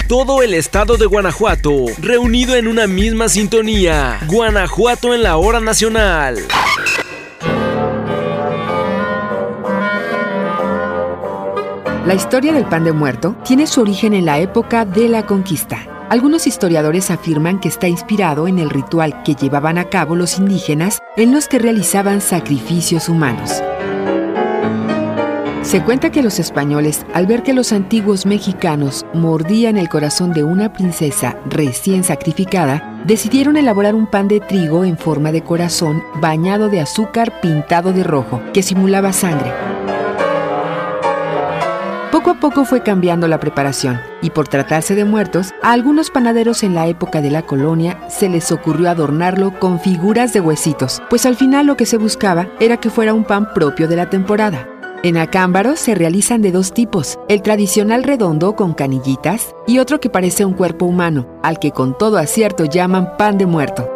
Todo 0.09 0.43
el 0.43 0.55
estado 0.55 0.97
de 0.97 1.05
Guanajuato, 1.05 1.85
reunido 1.99 2.57
en 2.57 2.67
una 2.67 2.87
misma 2.87 3.29
sintonía. 3.29 4.19
Guanajuato 4.27 5.13
en 5.13 5.23
la 5.23 5.37
hora 5.37 5.61
nacional. 5.61 6.39
La 12.07 12.15
historia 12.15 12.55
del 12.55 12.65
pan 12.65 12.85
de 12.85 12.93
muerto 12.93 13.37
tiene 13.45 13.67
su 13.67 13.83
origen 13.83 14.15
en 14.15 14.25
la 14.25 14.39
época 14.39 14.87
de 14.87 15.11
la 15.11 15.27
conquista. 15.27 15.87
Algunos 16.09 16.47
historiadores 16.47 17.11
afirman 17.11 17.61
que 17.61 17.69
está 17.69 17.87
inspirado 17.87 18.49
en 18.49 18.59
el 18.59 18.71
ritual 18.71 19.23
que 19.25 19.35
llevaban 19.35 19.77
a 19.77 19.91
cabo 19.91 20.17
los 20.17 20.39
indígenas 20.39 21.01
en 21.19 21.35
los 21.35 21.49
que 21.49 21.59
realizaban 21.59 22.23
sacrificios 22.23 23.11
humanos. 23.11 23.63
Se 25.63 25.83
cuenta 25.83 26.11
que 26.11 26.23
los 26.23 26.39
españoles, 26.39 27.05
al 27.13 27.27
ver 27.27 27.43
que 27.43 27.53
los 27.53 27.73
antiguos 27.73 28.25
mexicanos 28.25 29.05
mordían 29.13 29.77
el 29.77 29.89
corazón 29.89 30.33
de 30.33 30.43
una 30.43 30.73
princesa 30.73 31.37
recién 31.47 32.05
sacrificada, 32.05 32.99
decidieron 33.05 33.57
elaborar 33.57 33.95
un 33.95 34.07
pan 34.07 34.29
de 34.29 34.41
trigo 34.41 34.85
en 34.85 34.97
forma 34.97 35.31
de 35.31 35.43
corazón 35.43 36.03
bañado 36.21 36.69
de 36.69 36.81
azúcar 36.81 37.41
pintado 37.41 37.93
de 37.93 38.03
rojo, 38.03 38.41
que 38.55 38.63
simulaba 38.63 39.13
sangre. 39.13 39.53
Poco 42.11 42.31
a 42.31 42.41
poco 42.41 42.65
fue 42.65 42.83
cambiando 42.83 43.29
la 43.29 43.39
preparación 43.39 44.01
y 44.23 44.31
por 44.31 44.49
tratarse 44.49 44.95
de 44.95 45.05
muertos, 45.05 45.53
a 45.63 45.73
algunos 45.73 46.11
panaderos 46.11 46.63
en 46.63 46.75
la 46.75 46.87
época 46.87 47.21
de 47.21 47.31
la 47.31 47.43
colonia 47.43 48.01
se 48.09 48.29
les 48.29 48.51
ocurrió 48.51 48.89
adornarlo 48.89 49.59
con 49.59 49.79
figuras 49.79 50.33
de 50.33 50.41
huesitos, 50.41 51.03
pues 51.11 51.27
al 51.27 51.37
final 51.37 51.67
lo 51.67 51.77
que 51.77 51.87
se 51.87 51.99
buscaba 51.99 52.49
era 52.59 52.79
que 52.79 52.91
fuera 52.91 53.13
un 53.13 53.25
pan 53.25 53.53
propio 53.53 53.87
de 53.87 53.97
la 53.97 54.09
temporada. 54.09 54.67
En 55.05 55.17
Acámbaro 55.17 55.77
se 55.77 55.95
realizan 55.95 56.43
de 56.43 56.51
dos 56.51 56.75
tipos, 56.75 57.21
el 57.29 57.41
tradicional 57.41 58.03
redondo 58.03 58.57
con 58.57 58.75
canillitas 58.75 59.55
y 59.65 59.79
otro 59.79 60.01
que 60.01 60.11
parece 60.11 60.45
un 60.45 60.55
cuerpo 60.55 60.87
humano, 60.87 61.39
al 61.45 61.61
que 61.61 61.71
con 61.71 61.97
todo 61.97 62.19
acierto 62.19 62.65
llaman 62.65 63.17
pan 63.17 63.39
de 63.39 63.47
muerto. 63.47 63.89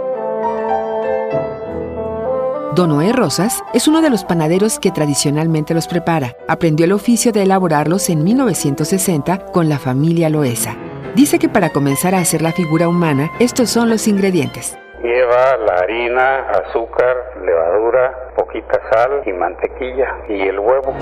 Don 2.77 2.91
Noé 2.91 3.13
Rosas 3.13 3.65
es 3.75 3.89
uno 3.89 4.01
de 4.01 4.11
los 4.11 4.23
panaderos 4.23 4.79
que 4.79 4.93
tradicionalmente 4.93 5.75
los 5.75 5.89
prepara. 5.89 6.37
Aprendió 6.47 6.87
el 6.87 6.93
oficio 6.93 7.33
de 7.33 7.43
elaborarlos 7.43 8.09
en 8.09 8.23
1960 8.23 9.47
con 9.47 9.69
la 9.69 9.81
familia 9.81 10.31
Loesa. 10.31 10.77
Dice 11.17 11.41
que 11.41 11.49
para 11.49 11.71
comenzar 11.71 12.15
a 12.15 12.21
hacer 12.21 12.43
la 12.43 12.53
figura 12.53 12.89
humana, 12.89 13.33
estos 13.41 13.71
son 13.71 13.91
los 13.91 14.07
ingredientes. 14.07 14.79
Lleva 15.03 15.57
la 15.57 15.75
harina, 15.81 16.49
azúcar, 16.51 17.17
levadura, 17.45 18.33
poquita 18.37 18.81
sal 18.93 19.23
y 19.27 19.33
mantequilla 19.33 20.19
y 20.29 20.43
el 20.43 20.61
huevo. 20.61 20.95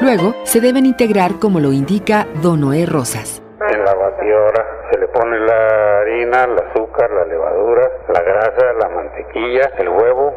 Luego 0.00 0.34
se 0.42 0.60
deben 0.60 0.84
integrar 0.84 1.38
como 1.38 1.60
lo 1.60 1.72
indica 1.72 2.26
Don 2.42 2.60
Noé 2.60 2.86
Rosas. 2.86 3.40
En 3.70 3.84
la 3.84 3.94
batidora 3.94 4.66
se 4.90 4.98
le 4.98 5.06
pone 5.06 5.38
la 5.38 6.00
harina, 6.00 6.42
el 6.42 6.58
azúcar, 6.58 7.08
la 7.12 7.24
levadura, 7.24 7.88
la 8.12 8.20
grasa, 8.20 8.72
la 8.80 8.88
mantequilla, 8.88 9.70
el 9.78 9.88
huevo. 9.88 10.34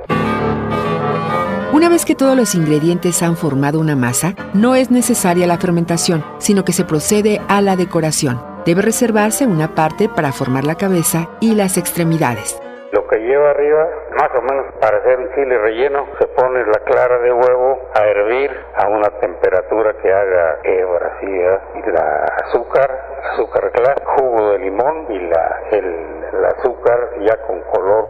Una 1.73 1.89
vez 1.89 2.05
que 2.05 2.13
todos 2.13 2.37
los 2.37 2.53
ingredientes 2.53 3.23
han 3.23 3.35
formado 3.35 3.79
una 3.79 3.95
masa, 3.95 4.35
no 4.53 4.75
es 4.75 4.91
necesaria 4.91 5.47
la 5.47 5.57
fermentación, 5.57 6.23
sino 6.37 6.63
que 6.63 6.73
se 6.73 6.85
procede 6.85 7.41
a 7.47 7.61
la 7.61 7.75
decoración. 7.75 8.54
Debe 8.65 8.81
reservarse 8.81 9.45
una 9.45 9.75
parte 9.75 10.09
para 10.09 10.31
formar 10.31 10.63
la 10.63 10.73
cabeza 10.73 11.29
y 11.39 11.53
las 11.53 11.77
extremidades. 11.77 12.59
Lo 12.91 13.05
que 13.07 13.19
lleva 13.19 13.51
arriba, 13.51 13.87
más 14.17 14.29
o 14.35 14.41
menos 14.41 14.65
para 14.81 14.97
hacer 14.97 15.19
un 15.19 15.29
chile 15.35 15.57
relleno, 15.59 16.07
se 16.17 16.25
pone 16.27 16.65
la 16.65 16.79
clara 16.79 17.19
de 17.19 17.31
huevo 17.31 17.79
a 17.93 18.03
hervir 18.05 18.49
a 18.77 18.87
una 18.87 19.09
temperatura 19.19 19.93
que 20.01 20.11
haga 20.11 20.57
hebra, 20.63 21.13
así, 21.15 21.27
y 21.27 21.91
la 21.91 22.23
azúcar, 22.47 22.89
azúcar 23.33 23.71
claro, 23.71 24.01
jugo 24.17 24.51
de 24.51 24.59
limón 24.59 25.05
y 25.09 25.19
la, 25.19 25.61
el, 25.71 25.85
el 25.85 26.45
azúcar 26.45 27.09
ya 27.23 27.37
con 27.45 27.59
color. 27.71 28.09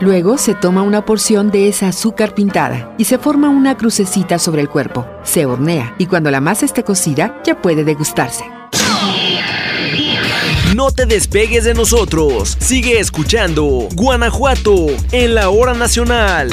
Luego 0.00 0.36
se 0.36 0.54
toma 0.54 0.82
una 0.82 1.04
porción 1.04 1.50
de 1.50 1.68
esa 1.68 1.86
azúcar 1.86 2.34
pintada 2.34 2.92
y 2.98 3.04
se 3.04 3.18
forma 3.18 3.48
una 3.48 3.76
crucecita 3.76 4.38
sobre 4.38 4.60
el 4.60 4.68
cuerpo. 4.68 5.06
Se 5.22 5.46
hornea 5.46 5.94
y 5.96 6.06
cuando 6.06 6.30
la 6.30 6.40
masa 6.40 6.64
esté 6.64 6.82
cocida 6.82 7.40
ya 7.44 7.54
puede 7.54 7.84
degustarse. 7.84 8.44
No 10.74 10.90
te 10.90 11.06
despegues 11.06 11.64
de 11.64 11.74
nosotros. 11.74 12.56
Sigue 12.60 12.98
escuchando 12.98 13.88
Guanajuato 13.92 14.86
en 15.12 15.34
la 15.34 15.50
hora 15.50 15.74
nacional. 15.74 16.50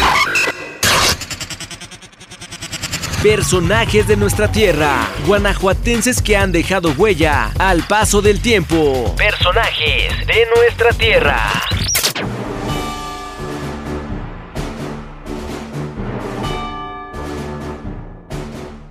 Personajes 3.23 4.08
de 4.08 4.15
nuestra 4.15 4.49
tierra, 4.49 5.10
guanajuatenses 5.28 6.21
que 6.21 6.38
han 6.38 6.54
dejado 6.54 6.93
huella 6.97 7.52
al 7.60 7.84
paso 7.84 8.21
del 8.21 8.41
tiempo. 8.41 9.13
Personajes 9.17 10.25
de 10.25 10.47
nuestra 10.56 10.93
tierra. 10.93 11.52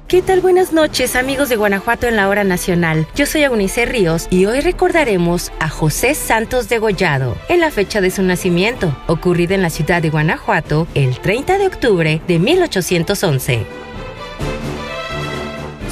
¿Qué 0.08 0.22
tal? 0.22 0.40
Buenas 0.40 0.72
noches, 0.72 1.16
amigos 1.16 1.50
de 1.50 1.56
Guanajuato 1.56 2.06
en 2.06 2.16
la 2.16 2.30
hora 2.30 2.42
nacional. 2.42 3.06
Yo 3.14 3.26
soy 3.26 3.44
Agunice 3.44 3.84
Ríos 3.84 4.26
y 4.30 4.46
hoy 4.46 4.60
recordaremos 4.60 5.52
a 5.60 5.68
José 5.68 6.14
Santos 6.14 6.70
de 6.70 6.78
Gollado 6.78 7.36
en 7.50 7.60
la 7.60 7.70
fecha 7.70 8.00
de 8.00 8.10
su 8.10 8.22
nacimiento, 8.22 8.96
ocurrida 9.06 9.54
en 9.54 9.60
la 9.60 9.68
ciudad 9.68 10.00
de 10.00 10.08
Guanajuato 10.08 10.88
el 10.94 11.20
30 11.20 11.58
de 11.58 11.66
octubre 11.66 12.22
de 12.26 12.38
1811. 12.38 13.66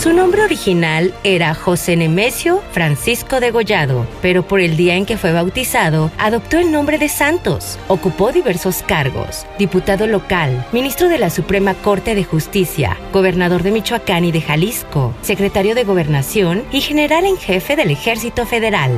Su 0.06 0.12
nombre 0.12 0.44
original 0.44 1.12
era 1.24 1.52
José 1.52 1.96
Nemesio 1.96 2.62
Francisco 2.70 3.40
de 3.40 3.50
Gollado, 3.50 4.06
pero 4.22 4.46
por 4.46 4.60
el 4.60 4.76
día 4.76 4.94
en 4.94 5.04
que 5.04 5.16
fue 5.16 5.32
bautizado, 5.32 6.12
adoptó 6.16 6.60
el 6.60 6.70
nombre 6.70 6.96
de 6.96 7.08
Santos. 7.08 7.76
Ocupó 7.88 8.30
diversos 8.30 8.84
cargos, 8.84 9.44
diputado 9.58 10.06
local, 10.06 10.64
ministro 10.70 11.08
de 11.08 11.18
la 11.18 11.28
Suprema 11.28 11.74
Corte 11.74 12.14
de 12.14 12.22
Justicia, 12.22 12.96
gobernador 13.12 13.64
de 13.64 13.72
Michoacán 13.72 14.24
y 14.24 14.30
de 14.30 14.42
Jalisco, 14.42 15.12
secretario 15.22 15.74
de 15.74 15.82
Gobernación 15.82 16.62
y 16.70 16.82
general 16.82 17.24
en 17.24 17.36
jefe 17.36 17.74
del 17.74 17.90
Ejército 17.90 18.46
Federal. 18.46 18.92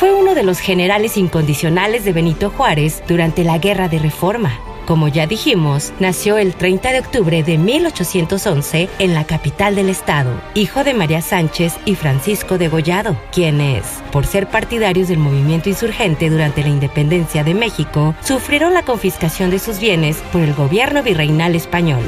Fue 0.00 0.12
uno 0.12 0.34
de 0.34 0.42
los 0.42 0.58
generales 0.58 1.16
incondicionales 1.16 2.04
de 2.04 2.12
Benito 2.12 2.50
Juárez 2.50 3.04
durante 3.06 3.44
la 3.44 3.58
Guerra 3.58 3.86
de 3.86 4.00
Reforma. 4.00 4.58
Como 4.88 5.06
ya 5.08 5.26
dijimos, 5.26 5.92
nació 6.00 6.38
el 6.38 6.54
30 6.54 6.92
de 6.92 7.00
octubre 7.00 7.42
de 7.42 7.58
1811 7.58 8.88
en 8.98 9.12
la 9.12 9.24
capital 9.24 9.74
del 9.74 9.90
estado, 9.90 10.30
hijo 10.54 10.82
de 10.82 10.94
María 10.94 11.20
Sánchez 11.20 11.74
y 11.84 11.94
Francisco 11.94 12.56
de 12.56 12.68
Gollado, 12.68 13.14
quienes, 13.30 13.84
por 14.10 14.24
ser 14.24 14.48
partidarios 14.48 15.08
del 15.08 15.18
movimiento 15.18 15.68
insurgente 15.68 16.30
durante 16.30 16.62
la 16.62 16.70
independencia 16.70 17.44
de 17.44 17.52
México, 17.52 18.14
sufrieron 18.22 18.72
la 18.72 18.82
confiscación 18.82 19.50
de 19.50 19.58
sus 19.58 19.78
bienes 19.78 20.16
por 20.32 20.40
el 20.40 20.54
gobierno 20.54 21.02
virreinal 21.02 21.54
español. 21.54 22.00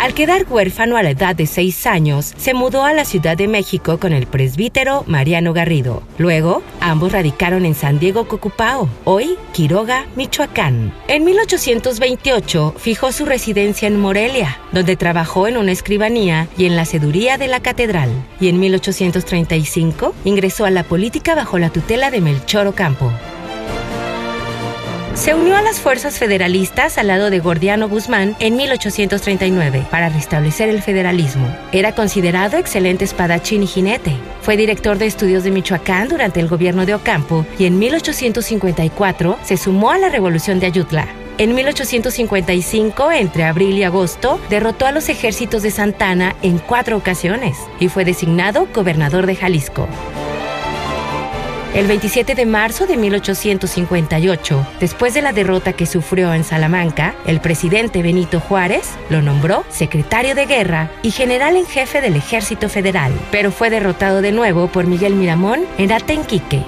Al 0.00 0.14
quedar 0.14 0.46
huérfano 0.48 0.96
a 0.96 1.02
la 1.02 1.10
edad 1.10 1.36
de 1.36 1.46
seis 1.46 1.86
años, 1.86 2.32
se 2.38 2.54
mudó 2.54 2.84
a 2.84 2.94
la 2.94 3.04
Ciudad 3.04 3.36
de 3.36 3.48
México 3.48 4.00
con 4.00 4.14
el 4.14 4.26
presbítero 4.26 5.04
Mariano 5.06 5.52
Garrido. 5.52 6.02
Luego, 6.16 6.62
ambos 6.80 7.12
radicaron 7.12 7.66
en 7.66 7.74
San 7.74 7.98
Diego 7.98 8.26
Cocupao, 8.26 8.88
hoy 9.04 9.36
Quiroga, 9.52 10.06
Michoacán. 10.16 10.94
En 11.06 11.26
1828 11.26 12.76
fijó 12.78 13.12
su 13.12 13.26
residencia 13.26 13.88
en 13.88 14.00
Morelia, 14.00 14.58
donde 14.72 14.96
trabajó 14.96 15.46
en 15.48 15.58
una 15.58 15.72
escribanía 15.72 16.48
y 16.56 16.64
en 16.64 16.76
la 16.76 16.86
seduría 16.86 17.36
de 17.36 17.48
la 17.48 17.60
catedral. 17.60 18.08
Y 18.40 18.48
en 18.48 18.58
1835 18.58 20.14
ingresó 20.24 20.64
a 20.64 20.70
la 20.70 20.82
política 20.82 21.34
bajo 21.34 21.58
la 21.58 21.68
tutela 21.68 22.10
de 22.10 22.22
Melchor 22.22 22.68
Ocampo. 22.68 23.12
Se 25.14 25.34
unió 25.34 25.56
a 25.56 25.62
las 25.62 25.80
fuerzas 25.80 26.18
federalistas 26.18 26.96
al 26.96 27.08
lado 27.08 27.30
de 27.30 27.40
Gordiano 27.40 27.88
Guzmán 27.88 28.36
en 28.38 28.56
1839 28.56 29.86
para 29.90 30.08
restablecer 30.08 30.68
el 30.68 30.82
federalismo. 30.82 31.54
Era 31.72 31.94
considerado 31.94 32.56
excelente 32.56 33.04
espadachín 33.04 33.64
y 33.64 33.66
jinete. 33.66 34.14
Fue 34.40 34.56
director 34.56 34.98
de 34.98 35.06
estudios 35.06 35.44
de 35.44 35.50
Michoacán 35.50 36.08
durante 36.08 36.40
el 36.40 36.48
gobierno 36.48 36.86
de 36.86 36.94
Ocampo 36.94 37.44
y 37.58 37.66
en 37.66 37.78
1854 37.78 39.38
se 39.42 39.56
sumó 39.56 39.90
a 39.90 39.98
la 39.98 40.08
revolución 40.08 40.60
de 40.60 40.66
Ayutla. 40.66 41.06
En 41.38 41.54
1855, 41.54 43.12
entre 43.12 43.44
abril 43.44 43.78
y 43.78 43.82
agosto, 43.82 44.38
derrotó 44.50 44.86
a 44.86 44.92
los 44.92 45.08
ejércitos 45.08 45.62
de 45.62 45.70
Santana 45.70 46.36
en 46.42 46.58
cuatro 46.58 46.96
ocasiones 46.96 47.56
y 47.78 47.88
fue 47.88 48.04
designado 48.04 48.68
gobernador 48.74 49.26
de 49.26 49.36
Jalisco. 49.36 49.88
El 51.72 51.86
27 51.86 52.34
de 52.34 52.46
marzo 52.46 52.88
de 52.88 52.96
1858, 52.96 54.66
después 54.80 55.14
de 55.14 55.22
la 55.22 55.32
derrota 55.32 55.72
que 55.72 55.86
sufrió 55.86 56.34
en 56.34 56.42
Salamanca, 56.42 57.14
el 57.26 57.40
presidente 57.40 58.02
Benito 58.02 58.40
Juárez 58.40 58.90
lo 59.08 59.22
nombró 59.22 59.64
secretario 59.70 60.34
de 60.34 60.46
guerra 60.46 60.90
y 61.04 61.12
general 61.12 61.54
en 61.54 61.66
jefe 61.66 62.00
del 62.00 62.16
ejército 62.16 62.68
federal, 62.68 63.12
pero 63.30 63.52
fue 63.52 63.70
derrotado 63.70 64.20
de 64.20 64.32
nuevo 64.32 64.66
por 64.66 64.88
Miguel 64.88 65.14
Miramón 65.14 65.60
en 65.78 65.92
Atenquique. 65.92 66.64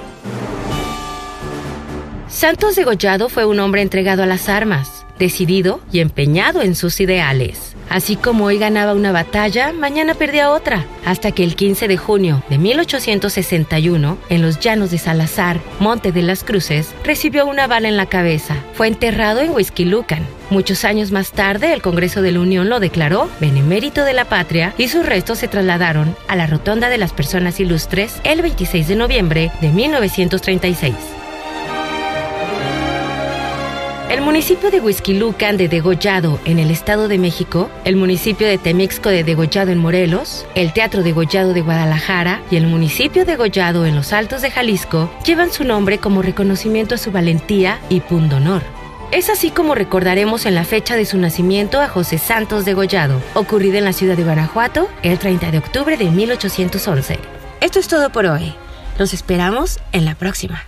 Santos 2.28 2.76
de 2.76 2.84
Gollado 2.84 3.28
fue 3.28 3.44
un 3.44 3.58
hombre 3.58 3.82
entregado 3.82 4.22
a 4.22 4.26
las 4.26 4.48
armas, 4.48 5.04
decidido 5.18 5.80
y 5.90 5.98
empeñado 5.98 6.62
en 6.62 6.76
sus 6.76 7.00
ideales. 7.00 7.71
Así 7.88 8.16
como 8.16 8.46
hoy 8.46 8.58
ganaba 8.58 8.94
una 8.94 9.12
batalla, 9.12 9.72
mañana 9.72 10.14
perdía 10.14 10.50
otra, 10.50 10.86
hasta 11.04 11.32
que 11.32 11.44
el 11.44 11.56
15 11.56 11.88
de 11.88 11.96
junio 11.96 12.42
de 12.48 12.58
1861, 12.58 14.18
en 14.28 14.42
los 14.42 14.60
llanos 14.60 14.90
de 14.90 14.98
Salazar, 14.98 15.60
Monte 15.80 16.12
de 16.12 16.22
las 16.22 16.44
Cruces, 16.44 16.94
recibió 17.04 17.46
una 17.46 17.66
bala 17.66 17.88
en 17.88 17.96
la 17.96 18.06
cabeza. 18.06 18.56
Fue 18.74 18.88
enterrado 18.88 19.40
en 19.40 19.50
Huizquilucan. 19.50 20.26
Muchos 20.50 20.84
años 20.84 21.12
más 21.12 21.32
tarde, 21.32 21.72
el 21.72 21.82
Congreso 21.82 22.22
de 22.22 22.32
la 22.32 22.40
Unión 22.40 22.68
lo 22.68 22.80
declaró 22.80 23.30
benemérito 23.40 24.04
de 24.04 24.12
la 24.12 24.26
patria 24.26 24.74
y 24.76 24.88
sus 24.88 25.06
restos 25.06 25.38
se 25.38 25.48
trasladaron 25.48 26.14
a 26.28 26.36
la 26.36 26.46
Rotonda 26.46 26.88
de 26.88 26.98
las 26.98 27.12
Personas 27.12 27.58
Ilustres 27.60 28.20
el 28.24 28.42
26 28.42 28.88
de 28.88 28.96
noviembre 28.96 29.52
de 29.60 29.68
1936. 29.70 31.21
Municipio 34.22 34.70
de 34.70 34.80
Huizquilucan 34.80 35.56
de 35.56 35.68
Degollado 35.68 36.38
en 36.44 36.58
el 36.58 36.70
Estado 36.70 37.08
de 37.08 37.18
México, 37.18 37.70
el 37.84 37.96
municipio 37.96 38.46
de 38.46 38.58
Temixco 38.58 39.08
de 39.08 39.24
Degollado 39.24 39.72
en 39.72 39.78
Morelos, 39.78 40.46
el 40.54 40.72
Teatro 40.72 41.02
Degollado 41.02 41.52
de 41.52 41.62
Guadalajara 41.62 42.42
y 42.50 42.56
el 42.56 42.66
municipio 42.66 43.24
de 43.24 43.32
Degollado 43.32 43.84
en 43.84 43.96
los 43.96 44.12
Altos 44.12 44.42
de 44.42 44.50
Jalisco 44.50 45.10
llevan 45.24 45.52
su 45.52 45.64
nombre 45.64 45.98
como 45.98 46.22
reconocimiento 46.22 46.94
a 46.94 46.98
su 46.98 47.10
valentía 47.10 47.80
y 47.88 48.00
pundonor. 48.00 48.62
Es 49.10 49.28
así 49.28 49.50
como 49.50 49.74
recordaremos 49.74 50.46
en 50.46 50.54
la 50.54 50.64
fecha 50.64 50.96
de 50.96 51.04
su 51.04 51.18
nacimiento 51.18 51.80
a 51.80 51.88
José 51.88 52.18
Santos 52.18 52.64
Degollado, 52.64 53.20
ocurrida 53.34 53.78
en 53.78 53.84
la 53.84 53.92
ciudad 53.92 54.16
de 54.16 54.24
Guanajuato 54.24 54.88
el 55.02 55.18
30 55.18 55.50
de 55.50 55.58
octubre 55.58 55.96
de 55.96 56.10
1811. 56.10 57.18
Esto 57.60 57.78
es 57.78 57.88
todo 57.88 58.10
por 58.10 58.26
hoy. 58.26 58.54
Los 58.98 59.14
esperamos 59.14 59.80
en 59.92 60.04
la 60.04 60.14
próxima. 60.14 60.64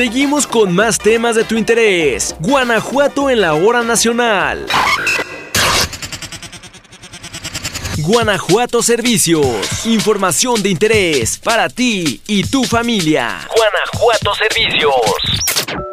Seguimos 0.00 0.46
con 0.46 0.74
más 0.74 0.96
temas 0.96 1.36
de 1.36 1.44
tu 1.44 1.58
interés. 1.58 2.34
Guanajuato 2.40 3.28
en 3.28 3.42
la 3.42 3.52
hora 3.52 3.82
nacional. 3.82 4.66
Guanajuato 7.98 8.82
Servicios. 8.82 9.84
Información 9.84 10.62
de 10.62 10.70
interés 10.70 11.38
para 11.38 11.68
ti 11.68 12.22
y 12.26 12.44
tu 12.44 12.64
familia. 12.64 13.46
Guanajuato 13.54 14.34
Servicios. 14.36 15.89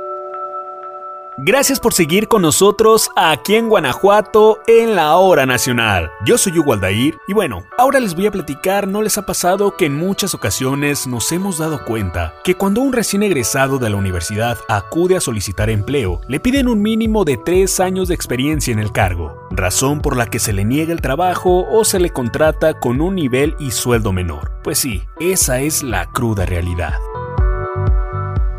Gracias 1.39 1.80
por 1.80 1.93
seguir 1.93 2.28
con 2.28 2.41
nosotros 2.41 3.12
aquí 3.15 3.54
en 3.54 3.69
Guanajuato 3.69 4.58
en 4.65 4.95
la 4.95 5.17
hora 5.17 5.45
nacional. 5.45 6.10
Yo 6.26 6.36
soy 6.36 6.58
Hugo 6.58 6.73
Aldair 6.73 7.19
y 7.28 7.34
bueno, 7.34 7.63
ahora 7.78 8.00
les 8.00 8.15
voy 8.15 8.26
a 8.26 8.32
platicar, 8.32 8.88
¿no 8.88 9.04
les 9.04 9.19
ha 9.19 9.28
pasado 9.28 9.78
que 9.78 9.86
en 9.86 9.95
muchas 9.95 10.34
ocasiones 10.34 11.06
nos 11.06 11.32
hemos 11.32 11.60
dado 11.60 11.86
cuenta 11.86 12.34
que 12.43 12.56
cuando 12.56 12.82
un 12.82 12.91
recién 12.91 13.21
egresado 13.21 13.78
de 13.78 13.91
la 13.91 13.97
universidad 13.97 14.58
acude 14.67 15.15
a 15.15 15.21
solicitar 15.21 15.69
empleo, 15.69 16.21
le 16.28 16.39
piden 16.39 16.67
un 16.67 16.82
mínimo 16.82 17.23
de 17.23 17.38
tres 17.38 17.80
años 17.80 18.08
de 18.08 18.15
experiencia 18.15 18.73
en 18.73 18.80
el 18.80 18.91
cargo, 18.91 19.47
razón 19.52 20.02
por 20.02 20.17
la 20.17 20.26
que 20.26 20.39
se 20.39 20.54
le 20.54 20.65
niega 20.65 20.91
el 20.91 21.02
trabajo 21.02 21.67
o 21.69 21.86
se 21.86 22.00
le 22.00 22.10
contrata 22.10 22.80
con 22.80 23.00
un 23.00 23.13
nivel 23.13 23.56
y 23.60 23.69
sueldo 23.69 24.12
menor? 24.12 24.54
Pues 24.63 24.80
sí, 24.80 25.04
esa 25.19 25.60
es 25.60 25.84
la 25.84 26.08
cruda 26.08 26.47
realidad. 26.47 26.95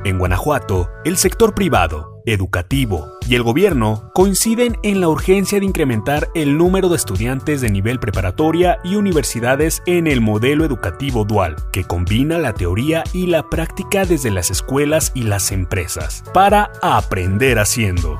En 0.04 0.16
Guanajuato, 0.16 0.88
el 1.04 1.16
sector 1.16 1.54
privado, 1.54 2.17
educativo 2.32 3.08
y 3.28 3.34
el 3.34 3.42
gobierno 3.42 4.10
coinciden 4.14 4.78
en 4.82 5.00
la 5.00 5.08
urgencia 5.08 5.60
de 5.60 5.66
incrementar 5.66 6.28
el 6.34 6.56
número 6.56 6.88
de 6.88 6.96
estudiantes 6.96 7.60
de 7.60 7.70
nivel 7.70 7.98
preparatoria 7.98 8.78
y 8.84 8.94
universidades 8.96 9.82
en 9.86 10.06
el 10.06 10.20
modelo 10.20 10.64
educativo 10.64 11.24
dual, 11.24 11.56
que 11.72 11.84
combina 11.84 12.38
la 12.38 12.54
teoría 12.54 13.04
y 13.12 13.26
la 13.26 13.48
práctica 13.50 14.04
desde 14.04 14.30
las 14.30 14.50
escuelas 14.50 15.12
y 15.14 15.22
las 15.22 15.52
empresas, 15.52 16.24
para 16.32 16.72
aprender 16.82 17.58
haciendo. 17.58 18.18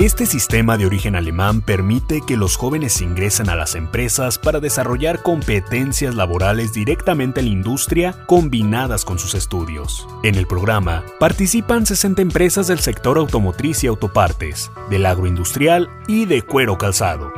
Este 0.00 0.26
sistema 0.26 0.76
de 0.76 0.86
origen 0.86 1.14
alemán 1.14 1.60
permite 1.60 2.20
que 2.26 2.36
los 2.36 2.56
jóvenes 2.56 3.00
ingresen 3.00 3.48
a 3.48 3.54
las 3.54 3.76
empresas 3.76 4.40
para 4.40 4.58
desarrollar 4.58 5.22
competencias 5.22 6.16
laborales 6.16 6.72
directamente 6.72 7.38
en 7.38 7.46
la 7.46 7.52
industria 7.52 8.12
combinadas 8.26 9.04
con 9.04 9.20
sus 9.20 9.34
estudios. 9.34 10.08
En 10.24 10.34
el 10.34 10.48
programa 10.48 11.04
participan 11.20 11.86
60 11.86 12.22
empresas 12.22 12.66
del 12.66 12.80
sector 12.80 13.18
automotriz 13.18 13.84
y 13.84 13.86
autopartes, 13.86 14.72
del 14.90 15.06
agroindustrial 15.06 15.88
y 16.08 16.24
de 16.24 16.42
cuero 16.42 16.76
calzado. 16.76 17.32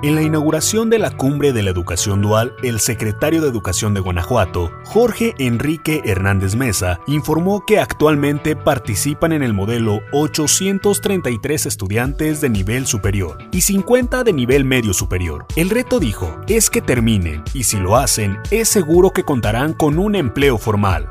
En 0.00 0.14
la 0.14 0.22
inauguración 0.22 0.90
de 0.90 1.00
la 1.00 1.10
Cumbre 1.10 1.52
de 1.52 1.64
la 1.64 1.70
Educación 1.70 2.22
Dual, 2.22 2.54
el 2.62 2.78
secretario 2.78 3.42
de 3.42 3.48
Educación 3.48 3.94
de 3.94 4.00
Guanajuato, 4.00 4.70
Jorge 4.84 5.34
Enrique 5.38 6.02
Hernández 6.04 6.54
Mesa, 6.54 7.00
informó 7.08 7.66
que 7.66 7.80
actualmente 7.80 8.54
participan 8.54 9.32
en 9.32 9.42
el 9.42 9.54
modelo 9.54 9.98
833 10.12 11.66
estudiantes 11.66 12.40
de 12.40 12.48
nivel 12.48 12.86
superior 12.86 13.38
y 13.50 13.62
50 13.62 14.22
de 14.22 14.32
nivel 14.32 14.64
medio 14.64 14.94
superior. 14.94 15.46
El 15.56 15.68
reto, 15.68 15.98
dijo, 15.98 16.40
es 16.46 16.70
que 16.70 16.80
terminen 16.80 17.42
y 17.52 17.64
si 17.64 17.76
lo 17.76 17.96
hacen, 17.96 18.38
es 18.52 18.68
seguro 18.68 19.10
que 19.10 19.24
contarán 19.24 19.72
con 19.72 19.98
un 19.98 20.14
empleo 20.14 20.58
formal. 20.58 21.10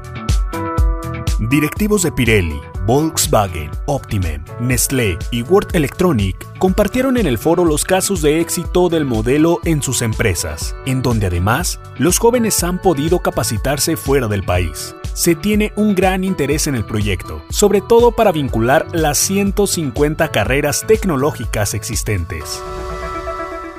Directivos 1.49 2.03
de 2.03 2.13
Pirelli, 2.13 2.61
Volkswagen, 2.87 3.69
Optimem, 3.85 4.45
Nestlé 4.61 5.17
y 5.29 5.41
World 5.41 5.75
Electronic 5.75 6.37
compartieron 6.57 7.17
en 7.17 7.27
el 7.27 7.37
foro 7.37 7.65
los 7.65 7.83
casos 7.83 8.21
de 8.21 8.39
éxito 8.39 8.87
del 8.87 9.03
modelo 9.03 9.59
en 9.65 9.81
sus 9.81 10.01
empresas, 10.01 10.73
en 10.85 11.01
donde 11.01 11.25
además 11.25 11.81
los 11.97 12.17
jóvenes 12.17 12.63
han 12.63 12.81
podido 12.81 13.19
capacitarse 13.19 13.97
fuera 13.97 14.29
del 14.29 14.43
país. 14.43 14.95
Se 15.13 15.35
tiene 15.35 15.73
un 15.75 15.95
gran 15.95 16.23
interés 16.23 16.65
en 16.67 16.75
el 16.75 16.85
proyecto, 16.85 17.41
sobre 17.49 17.81
todo 17.81 18.13
para 18.13 18.31
vincular 18.31 18.87
las 18.93 19.17
150 19.17 20.29
carreras 20.31 20.85
tecnológicas 20.87 21.73
existentes. 21.73 22.63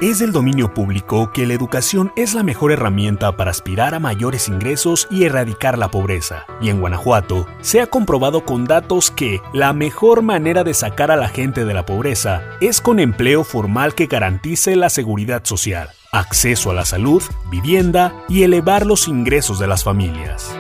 Es 0.01 0.21
del 0.21 0.31
dominio 0.31 0.73
público 0.75 1.33
que 1.33 1.45
la 1.45 1.55
educación 1.55 2.13
es 2.15 2.33
la 2.33 2.45
mejor 2.45 2.71
herramienta 2.71 3.37
para 3.37 3.51
aspirar 3.51 3.97
a 3.97 3.99
mayores 3.99 4.47
ingresos 4.47 5.09
y 5.11 5.25
erradicar 5.25 5.77
la 5.77 5.91
pobreza. 5.91 6.47
Y 6.61 6.71
en 6.71 6.79
Guanajuato 6.79 7.49
se 7.63 7.81
ha 7.81 7.89
comprobado 7.89 8.45
con 8.45 8.65
datos 8.65 9.11
que 9.11 9.41
la 9.53 9.73
mejor 9.73 10.23
manera 10.23 10.63
de 10.63 10.73
sacar 10.73 11.11
a 11.11 11.17
la 11.17 11.29
gente 11.29 11.65
de 11.65 11.75
la 11.75 11.85
pobreza 11.85 12.45
es 12.61 12.81
con 12.81 13.01
empleo 13.01 13.43
formal 13.43 13.97
que 13.97 14.07
garantice 14.07 14.77
la 14.77 14.89
seguridad 14.89 15.45
social, 15.45 15.89
acceso 16.13 16.71
a 16.71 16.75
la 16.75 16.85
salud, 16.85 17.21
vivienda 17.51 18.15
y 18.29 18.45
elevar 18.45 18.87
los 18.87 19.09
ingresos 19.09 19.59
de 19.59 19.67
las 19.67 19.83
familias. 19.83 20.57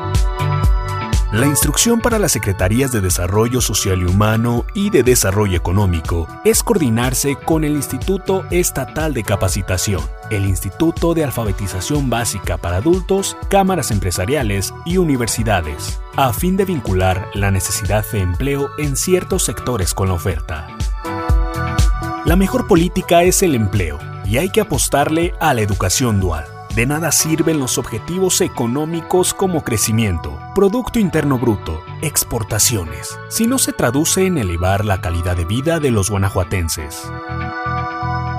La 1.31 1.45
instrucción 1.45 2.01
para 2.01 2.19
las 2.19 2.33
Secretarías 2.33 2.91
de 2.91 3.03
Desarrollo 3.03 3.61
Social 3.61 4.01
y 4.01 4.07
Humano 4.07 4.65
y 4.73 4.89
de 4.89 5.03
Desarrollo 5.03 5.59
Económico 5.59 6.27
es 6.43 6.63
coordinarse 6.63 7.37
con 7.37 7.65
el 7.65 7.73
Instituto 7.73 8.47
Estatal 8.51 9.13
de 9.13 9.25
Capacitación, 9.25 10.01
el 10.31 10.47
Instituto 10.47 11.13
de 11.13 11.25
Alfabetización 11.25 12.09
Básica 12.09 12.57
para 12.57 12.79
Adultos, 12.79 13.37
cámaras 13.51 13.91
empresariales 13.91 14.73
y 14.87 14.97
universidades, 14.97 16.01
a 16.17 16.33
fin 16.33 16.57
de 16.57 16.65
vincular 16.65 17.29
la 17.35 17.51
necesidad 17.51 18.07
de 18.11 18.21
empleo 18.21 18.71
en 18.79 18.97
ciertos 18.97 19.45
sectores 19.45 19.93
con 19.93 20.09
la 20.09 20.15
oferta. 20.15 20.67
La 22.25 22.37
mejor 22.37 22.67
política 22.67 23.23
es 23.23 23.43
el 23.43 23.55
empleo 23.55 23.99
y 24.25 24.39
hay 24.39 24.49
que 24.49 24.63
apostarle 24.63 25.35
a 25.41 25.53
la 25.53 25.61
educación 25.61 26.21
dual 26.21 26.58
de 26.79 26.87
nada 26.87 27.11
sirven 27.11 27.59
los 27.59 27.77
objetivos 27.77 28.41
económicos 28.41 29.35
como 29.35 29.65
crecimiento, 29.65 30.39
Producto 30.55 31.01
Interno 31.01 31.37
Bruto, 31.37 31.83
exportaciones, 32.03 33.19
si 33.29 33.49
no 33.49 33.59
se 33.59 33.73
traduce 33.73 34.27
en 34.27 34.39
elevar 34.39 34.85
la 34.85 35.01
calidad 35.01 35.37
de 35.37 35.45
vida 35.45 35.81
de 35.81 35.91
los 35.91 36.09
guanajuatenses. 36.09 37.11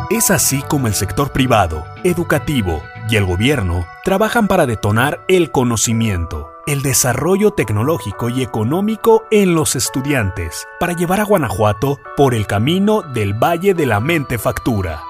Es 0.09 0.31
así 0.31 0.63
como 0.69 0.87
el 0.87 0.93
sector 0.93 1.33
privado, 1.33 1.83
educativo 2.05 2.81
y 3.09 3.17
el 3.17 3.25
gobierno 3.25 3.85
trabajan 4.05 4.47
para 4.47 4.65
detonar 4.65 5.25
el 5.27 5.51
conocimiento, 5.51 6.53
el 6.65 6.81
desarrollo 6.81 7.51
tecnológico 7.51 8.29
y 8.29 8.41
económico 8.41 9.25
en 9.31 9.53
los 9.53 9.75
estudiantes, 9.75 10.65
para 10.79 10.93
llevar 10.93 11.19
a 11.19 11.25
Guanajuato 11.25 11.99
por 12.15 12.33
el 12.33 12.47
camino 12.47 13.01
del 13.01 13.33
Valle 13.33 13.73
de 13.73 13.85
la 13.85 13.99
Mente 13.99 14.37
Factura. 14.37 15.01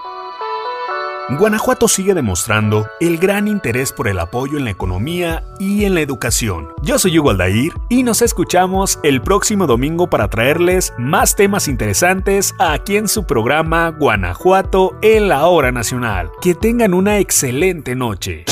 Guanajuato 1.38 1.88
sigue 1.88 2.15
demostrando 2.15 2.88
el 3.00 3.20
gran 3.20 3.48
interés 3.48 3.92
por 3.92 4.08
el 4.08 4.18
apoyo 4.18 4.58
en 4.58 4.63
la 4.63 4.72
economía 4.72 5.44
y 5.60 5.86
en 5.86 5.94
la 5.94 6.02
educación. 6.02 6.70
Yo 6.82 6.98
soy 6.98 7.20
Hugo 7.20 7.30
Aldair 7.30 7.72
y 7.88 8.02
nos 8.02 8.24
escuchamos 8.24 9.00
el 9.04 9.22
próximo 9.22 9.68
domingo 9.68 10.10
para 10.10 10.28
traerles 10.28 10.92
más 10.98 11.36
temas 11.36 11.68
interesantes 11.68 12.56
aquí 12.58 12.98
en 12.98 13.08
su 13.08 13.26
programa 13.26 13.89
Guanajuato 13.89 14.98
en 15.04 15.28
la 15.28 15.46
hora 15.46 15.72
nacional. 15.72 16.32
Que 16.42 16.56
tengan 16.56 16.96
una 16.96 17.20
excelente 17.20 17.96
noche. 17.96 18.46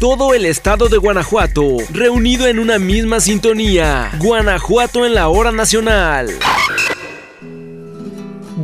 Todo 0.00 0.34
el 0.34 0.44
estado 0.44 0.88
de 0.88 0.98
Guanajuato, 0.98 1.62
reunido 1.90 2.48
en 2.48 2.58
una 2.58 2.80
misma 2.80 3.20
sintonía. 3.20 4.10
Guanajuato 4.18 5.06
en 5.06 5.14
la 5.14 5.28
hora 5.28 5.52
nacional. 5.52 6.30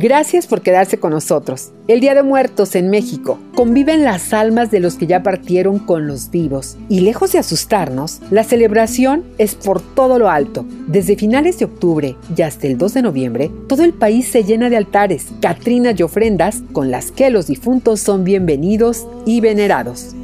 Gracias 0.01 0.47
por 0.47 0.63
quedarse 0.63 0.97
con 0.97 1.11
nosotros. 1.11 1.73
El 1.87 1.99
Día 1.99 2.15
de 2.15 2.23
Muertos 2.23 2.73
en 2.73 2.89
México. 2.89 3.37
Conviven 3.53 4.03
las 4.03 4.33
almas 4.33 4.71
de 4.71 4.79
los 4.79 4.95
que 4.95 5.05
ya 5.05 5.21
partieron 5.21 5.77
con 5.77 6.07
los 6.07 6.31
vivos. 6.31 6.75
Y 6.89 7.01
lejos 7.01 7.33
de 7.33 7.37
asustarnos, 7.37 8.19
la 8.31 8.43
celebración 8.43 9.23
es 9.37 9.53
por 9.53 9.79
todo 9.79 10.17
lo 10.17 10.31
alto. 10.31 10.65
Desde 10.87 11.15
finales 11.15 11.59
de 11.59 11.65
octubre 11.65 12.15
y 12.35 12.41
hasta 12.41 12.65
el 12.65 12.79
2 12.79 12.95
de 12.95 13.01
noviembre, 13.03 13.51
todo 13.67 13.83
el 13.83 13.93
país 13.93 14.27
se 14.27 14.43
llena 14.43 14.71
de 14.71 14.77
altares, 14.77 15.27
catrinas 15.39 15.99
y 15.99 16.01
ofrendas 16.01 16.63
con 16.73 16.89
las 16.89 17.11
que 17.11 17.29
los 17.29 17.45
difuntos 17.45 17.99
son 17.99 18.23
bienvenidos 18.23 19.05
y 19.27 19.39
venerados. 19.39 20.15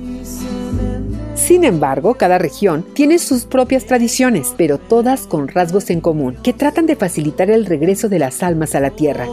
Sin 1.48 1.64
embargo, 1.64 2.16
cada 2.16 2.38
región 2.38 2.86
tiene 2.94 3.20
sus 3.20 3.46
propias 3.46 3.86
tradiciones, 3.86 4.54
pero 4.58 4.78
todas 4.78 5.28
con 5.28 5.48
rasgos 5.48 5.90
en 5.90 6.02
común, 6.02 6.36
que 6.44 6.52
tratan 6.52 6.88
de 6.88 6.98
facilitar 6.98 7.50
el 7.50 7.66
regreso 7.66 8.10
de 8.10 8.20
las 8.20 8.44
almas 8.44 8.76
a 8.76 8.82
la 8.82 8.90
tierra. 8.90 9.30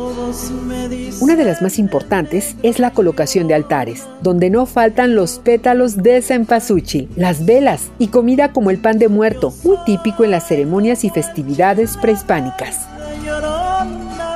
Una 1.20 1.34
de 1.34 1.44
las 1.44 1.60
más 1.60 1.76
importantes 1.76 2.54
es 2.62 2.78
la 2.78 2.92
colocación 2.92 3.48
de 3.48 3.54
altares, 3.54 4.04
donde 4.22 4.48
no 4.48 4.64
faltan 4.64 5.16
los 5.16 5.40
pétalos 5.40 6.04
de 6.04 6.22
cempasúchil, 6.22 7.08
las 7.16 7.44
velas 7.44 7.90
y 7.98 8.06
comida 8.06 8.52
como 8.52 8.70
el 8.70 8.78
pan 8.78 9.00
de 9.00 9.08
muerto, 9.08 9.52
muy 9.64 9.78
típico 9.84 10.22
en 10.22 10.30
las 10.30 10.46
ceremonias 10.46 11.02
y 11.02 11.10
festividades 11.10 11.96
prehispánicas. 11.96 12.86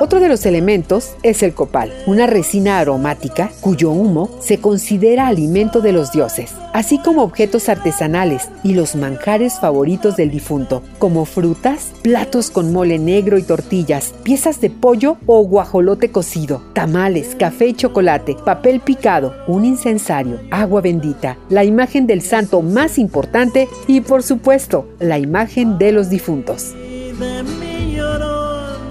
Otro 0.01 0.21
de 0.21 0.29
los 0.29 0.45
elementos 0.45 1.15
es 1.23 1.43
el 1.43 1.53
copal, 1.53 1.91
una 2.07 2.25
resina 2.25 2.79
aromática 2.79 3.51
cuyo 3.59 3.91
humo 3.91 4.29
se 4.39 4.59
considera 4.59 5.27
alimento 5.27 5.81
de 5.81 5.91
los 5.91 6.13
dioses, 6.13 6.53
así 6.73 6.99
como 6.99 7.21
objetos 7.21 7.67
artesanales 7.67 8.47
y 8.63 8.75
los 8.75 8.95
manjares 8.95 9.59
favoritos 9.59 10.15
del 10.15 10.31
difunto, 10.31 10.83
como 10.99 11.25
frutas, 11.25 11.91
platos 12.01 12.49
con 12.49 12.71
mole 12.71 12.97
negro 12.97 13.37
y 13.37 13.43
tortillas, 13.43 14.13
piezas 14.23 14.61
de 14.61 14.69
pollo 14.69 15.17
o 15.25 15.43
guajolote 15.43 16.11
cocido, 16.11 16.61
tamales, 16.71 17.35
café 17.37 17.67
y 17.67 17.73
chocolate, 17.73 18.37
papel 18.45 18.79
picado, 18.79 19.33
un 19.47 19.65
incensario, 19.65 20.39
agua 20.49 20.79
bendita, 20.79 21.37
la 21.49 21.65
imagen 21.65 22.07
del 22.07 22.21
santo 22.21 22.61
más 22.61 22.97
importante 22.97 23.67
y 23.85 23.99
por 23.99 24.23
supuesto 24.23 24.87
la 24.99 25.19
imagen 25.19 25.77
de 25.77 25.91
los 25.91 26.09
difuntos. 26.09 26.73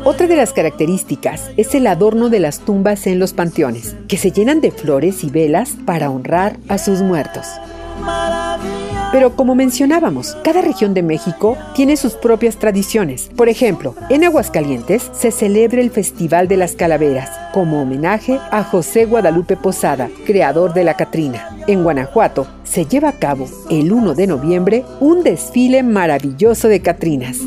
Otra 0.05 0.27
de 0.27 0.37
las 0.37 0.53
características 0.53 1.51
es 1.57 1.75
el 1.75 1.87
adorno 1.87 2.29
de 2.31 2.41
las 2.41 2.61
tumbas 2.61 3.07
en 3.07 3.19
los 3.19 3.33
panteones, 3.33 3.97
que 4.07 4.17
se 4.17 4.31
llenan 4.31 4.61
de 4.61 4.71
flores 4.71 5.25
y 5.25 5.31
velas 5.31 5.77
para 5.85 6.11
honrar 6.11 6.57
a 6.69 6.79
sus 6.79 7.03
muertos. 7.03 7.47
Pero 9.11 9.35
como 9.37 9.55
mencionábamos, 9.55 10.37
cada 10.45 10.61
región 10.61 10.93
de 10.95 11.03
México 11.03 11.57
tiene 11.75 11.97
sus 11.97 12.15
propias 12.15 12.57
tradiciones. 12.57 13.31
Por 13.37 13.49
ejemplo, 13.49 13.95
en 14.11 14.25
Aguascalientes 14.25 15.11
se 15.13 15.31
celebra 15.31 15.81
el 15.81 15.91
Festival 15.91 16.47
de 16.47 16.59
las 16.59 16.75
Calaveras, 16.75 17.31
como 17.53 17.83
homenaje 17.83 18.39
a 18.51 18.63
José 18.63 19.07
Guadalupe 19.07 19.57
Posada, 19.57 20.11
creador 20.27 20.75
de 20.75 20.85
la 20.85 20.95
Catrina. 20.95 21.57
En 21.67 21.83
Guanajuato 21.83 22.47
se 22.65 22.85
lleva 22.85 23.09
a 23.09 23.19
cabo 23.19 23.49
el 23.71 23.93
1 23.93 24.15
de 24.15 24.27
noviembre 24.27 24.85
un 25.01 25.23
desfile 25.23 25.83
maravilloso 25.83 26.69
de 26.69 26.81
Catrinas. 26.81 27.39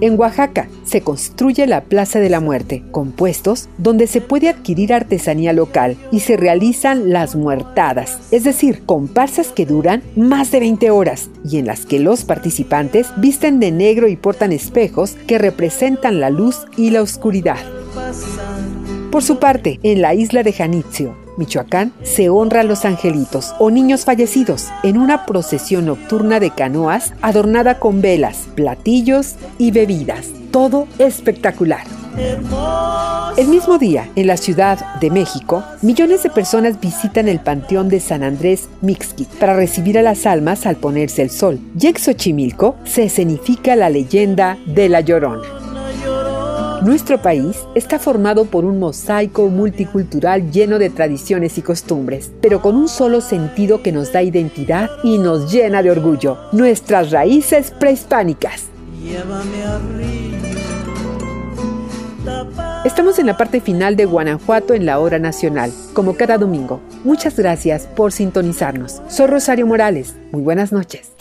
En 0.00 0.18
Oaxaca 0.18 0.66
se 0.84 1.02
construye 1.02 1.66
la 1.66 1.82
Plaza 1.82 2.20
de 2.20 2.30
la 2.30 2.40
Muerte, 2.40 2.82
con 2.90 3.12
puestos 3.12 3.68
donde 3.76 4.06
se 4.06 4.22
puede 4.22 4.48
adquirir 4.48 4.94
artesanía 4.94 5.52
local 5.52 5.98
y 6.10 6.20
se 6.20 6.38
realizan 6.38 7.10
las 7.10 7.36
muertadas, 7.36 8.18
es 8.30 8.44
decir, 8.44 8.82
comparsas 8.86 9.48
que 9.48 9.66
duran 9.66 10.02
más 10.16 10.52
de 10.52 10.60
20 10.60 10.90
horas 10.90 11.28
y 11.44 11.58
en 11.58 11.66
las 11.66 11.84
que 11.84 11.98
los 11.98 12.24
participantes 12.24 13.08
visten 13.18 13.60
de 13.60 13.72
negro 13.72 14.08
y 14.08 14.16
portan 14.16 14.52
espejos 14.52 15.16
que 15.26 15.36
representan 15.36 16.18
la 16.18 16.30
luz 16.30 16.66
y 16.78 16.90
la 16.90 17.02
oscuridad. 17.02 17.58
Por 19.10 19.22
su 19.22 19.38
parte, 19.38 19.80
en 19.82 20.00
la 20.00 20.14
isla 20.14 20.42
de 20.42 20.54
Janitzio, 20.54 21.14
Michoacán, 21.40 21.92
se 22.02 22.28
honra 22.28 22.60
a 22.60 22.64
los 22.64 22.84
angelitos 22.84 23.54
o 23.58 23.70
niños 23.70 24.04
fallecidos 24.04 24.68
en 24.84 24.96
una 24.98 25.26
procesión 25.26 25.86
nocturna 25.86 26.38
de 26.38 26.50
canoas 26.50 27.12
adornada 27.22 27.80
con 27.80 28.00
velas, 28.00 28.46
platillos 28.54 29.34
y 29.58 29.72
bebidas. 29.72 30.28
Todo 30.52 30.86
espectacular. 30.98 31.84
El 33.36 33.48
mismo 33.48 33.78
día, 33.78 34.10
en 34.16 34.26
la 34.26 34.36
Ciudad 34.36 34.98
de 35.00 35.10
México, 35.10 35.64
millones 35.80 36.22
de 36.22 36.30
personas 36.30 36.80
visitan 36.80 37.28
el 37.28 37.40
Panteón 37.40 37.88
de 37.88 38.00
San 38.00 38.22
Andrés 38.22 38.68
Mixquic 38.82 39.28
para 39.38 39.54
recibir 39.54 39.98
a 39.98 40.02
las 40.02 40.26
almas 40.26 40.66
al 40.66 40.76
ponerse 40.76 41.22
el 41.22 41.30
sol. 41.30 41.60
Y 41.78 41.86
en 41.86 41.96
Xochimilco 41.96 42.76
se 42.84 43.04
escenifica 43.04 43.76
la 43.76 43.88
leyenda 43.88 44.58
de 44.66 44.88
la 44.88 45.00
Llorona. 45.00 45.59
Nuestro 46.82 47.20
país 47.20 47.58
está 47.74 47.98
formado 47.98 48.46
por 48.46 48.64
un 48.64 48.78
mosaico 48.78 49.48
multicultural 49.48 50.50
lleno 50.50 50.78
de 50.78 50.88
tradiciones 50.88 51.58
y 51.58 51.62
costumbres, 51.62 52.32
pero 52.40 52.62
con 52.62 52.74
un 52.74 52.88
solo 52.88 53.20
sentido 53.20 53.82
que 53.82 53.92
nos 53.92 54.12
da 54.12 54.22
identidad 54.22 54.88
y 55.02 55.18
nos 55.18 55.52
llena 55.52 55.82
de 55.82 55.90
orgullo, 55.90 56.38
nuestras 56.52 57.10
raíces 57.10 57.70
prehispánicas. 57.70 58.68
Estamos 62.86 63.18
en 63.18 63.26
la 63.26 63.36
parte 63.36 63.60
final 63.60 63.94
de 63.94 64.06
Guanajuato 64.06 64.72
en 64.72 64.86
la 64.86 65.00
hora 65.00 65.18
nacional, 65.18 65.70
como 65.92 66.16
cada 66.16 66.38
domingo. 66.38 66.80
Muchas 67.04 67.36
gracias 67.36 67.86
por 67.94 68.10
sintonizarnos. 68.10 69.02
Soy 69.08 69.26
Rosario 69.26 69.66
Morales. 69.66 70.14
Muy 70.32 70.40
buenas 70.40 70.72
noches. 70.72 71.12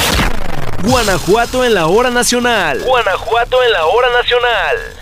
Guanajuato 0.87 1.65
en 1.65 1.73
la 1.73 1.87
hora 1.87 2.09
nacional. 2.11 2.81
Guanajuato 2.85 3.61
en 3.61 3.71
la 3.73 3.85
hora 3.85 4.07
nacional. 4.13 4.98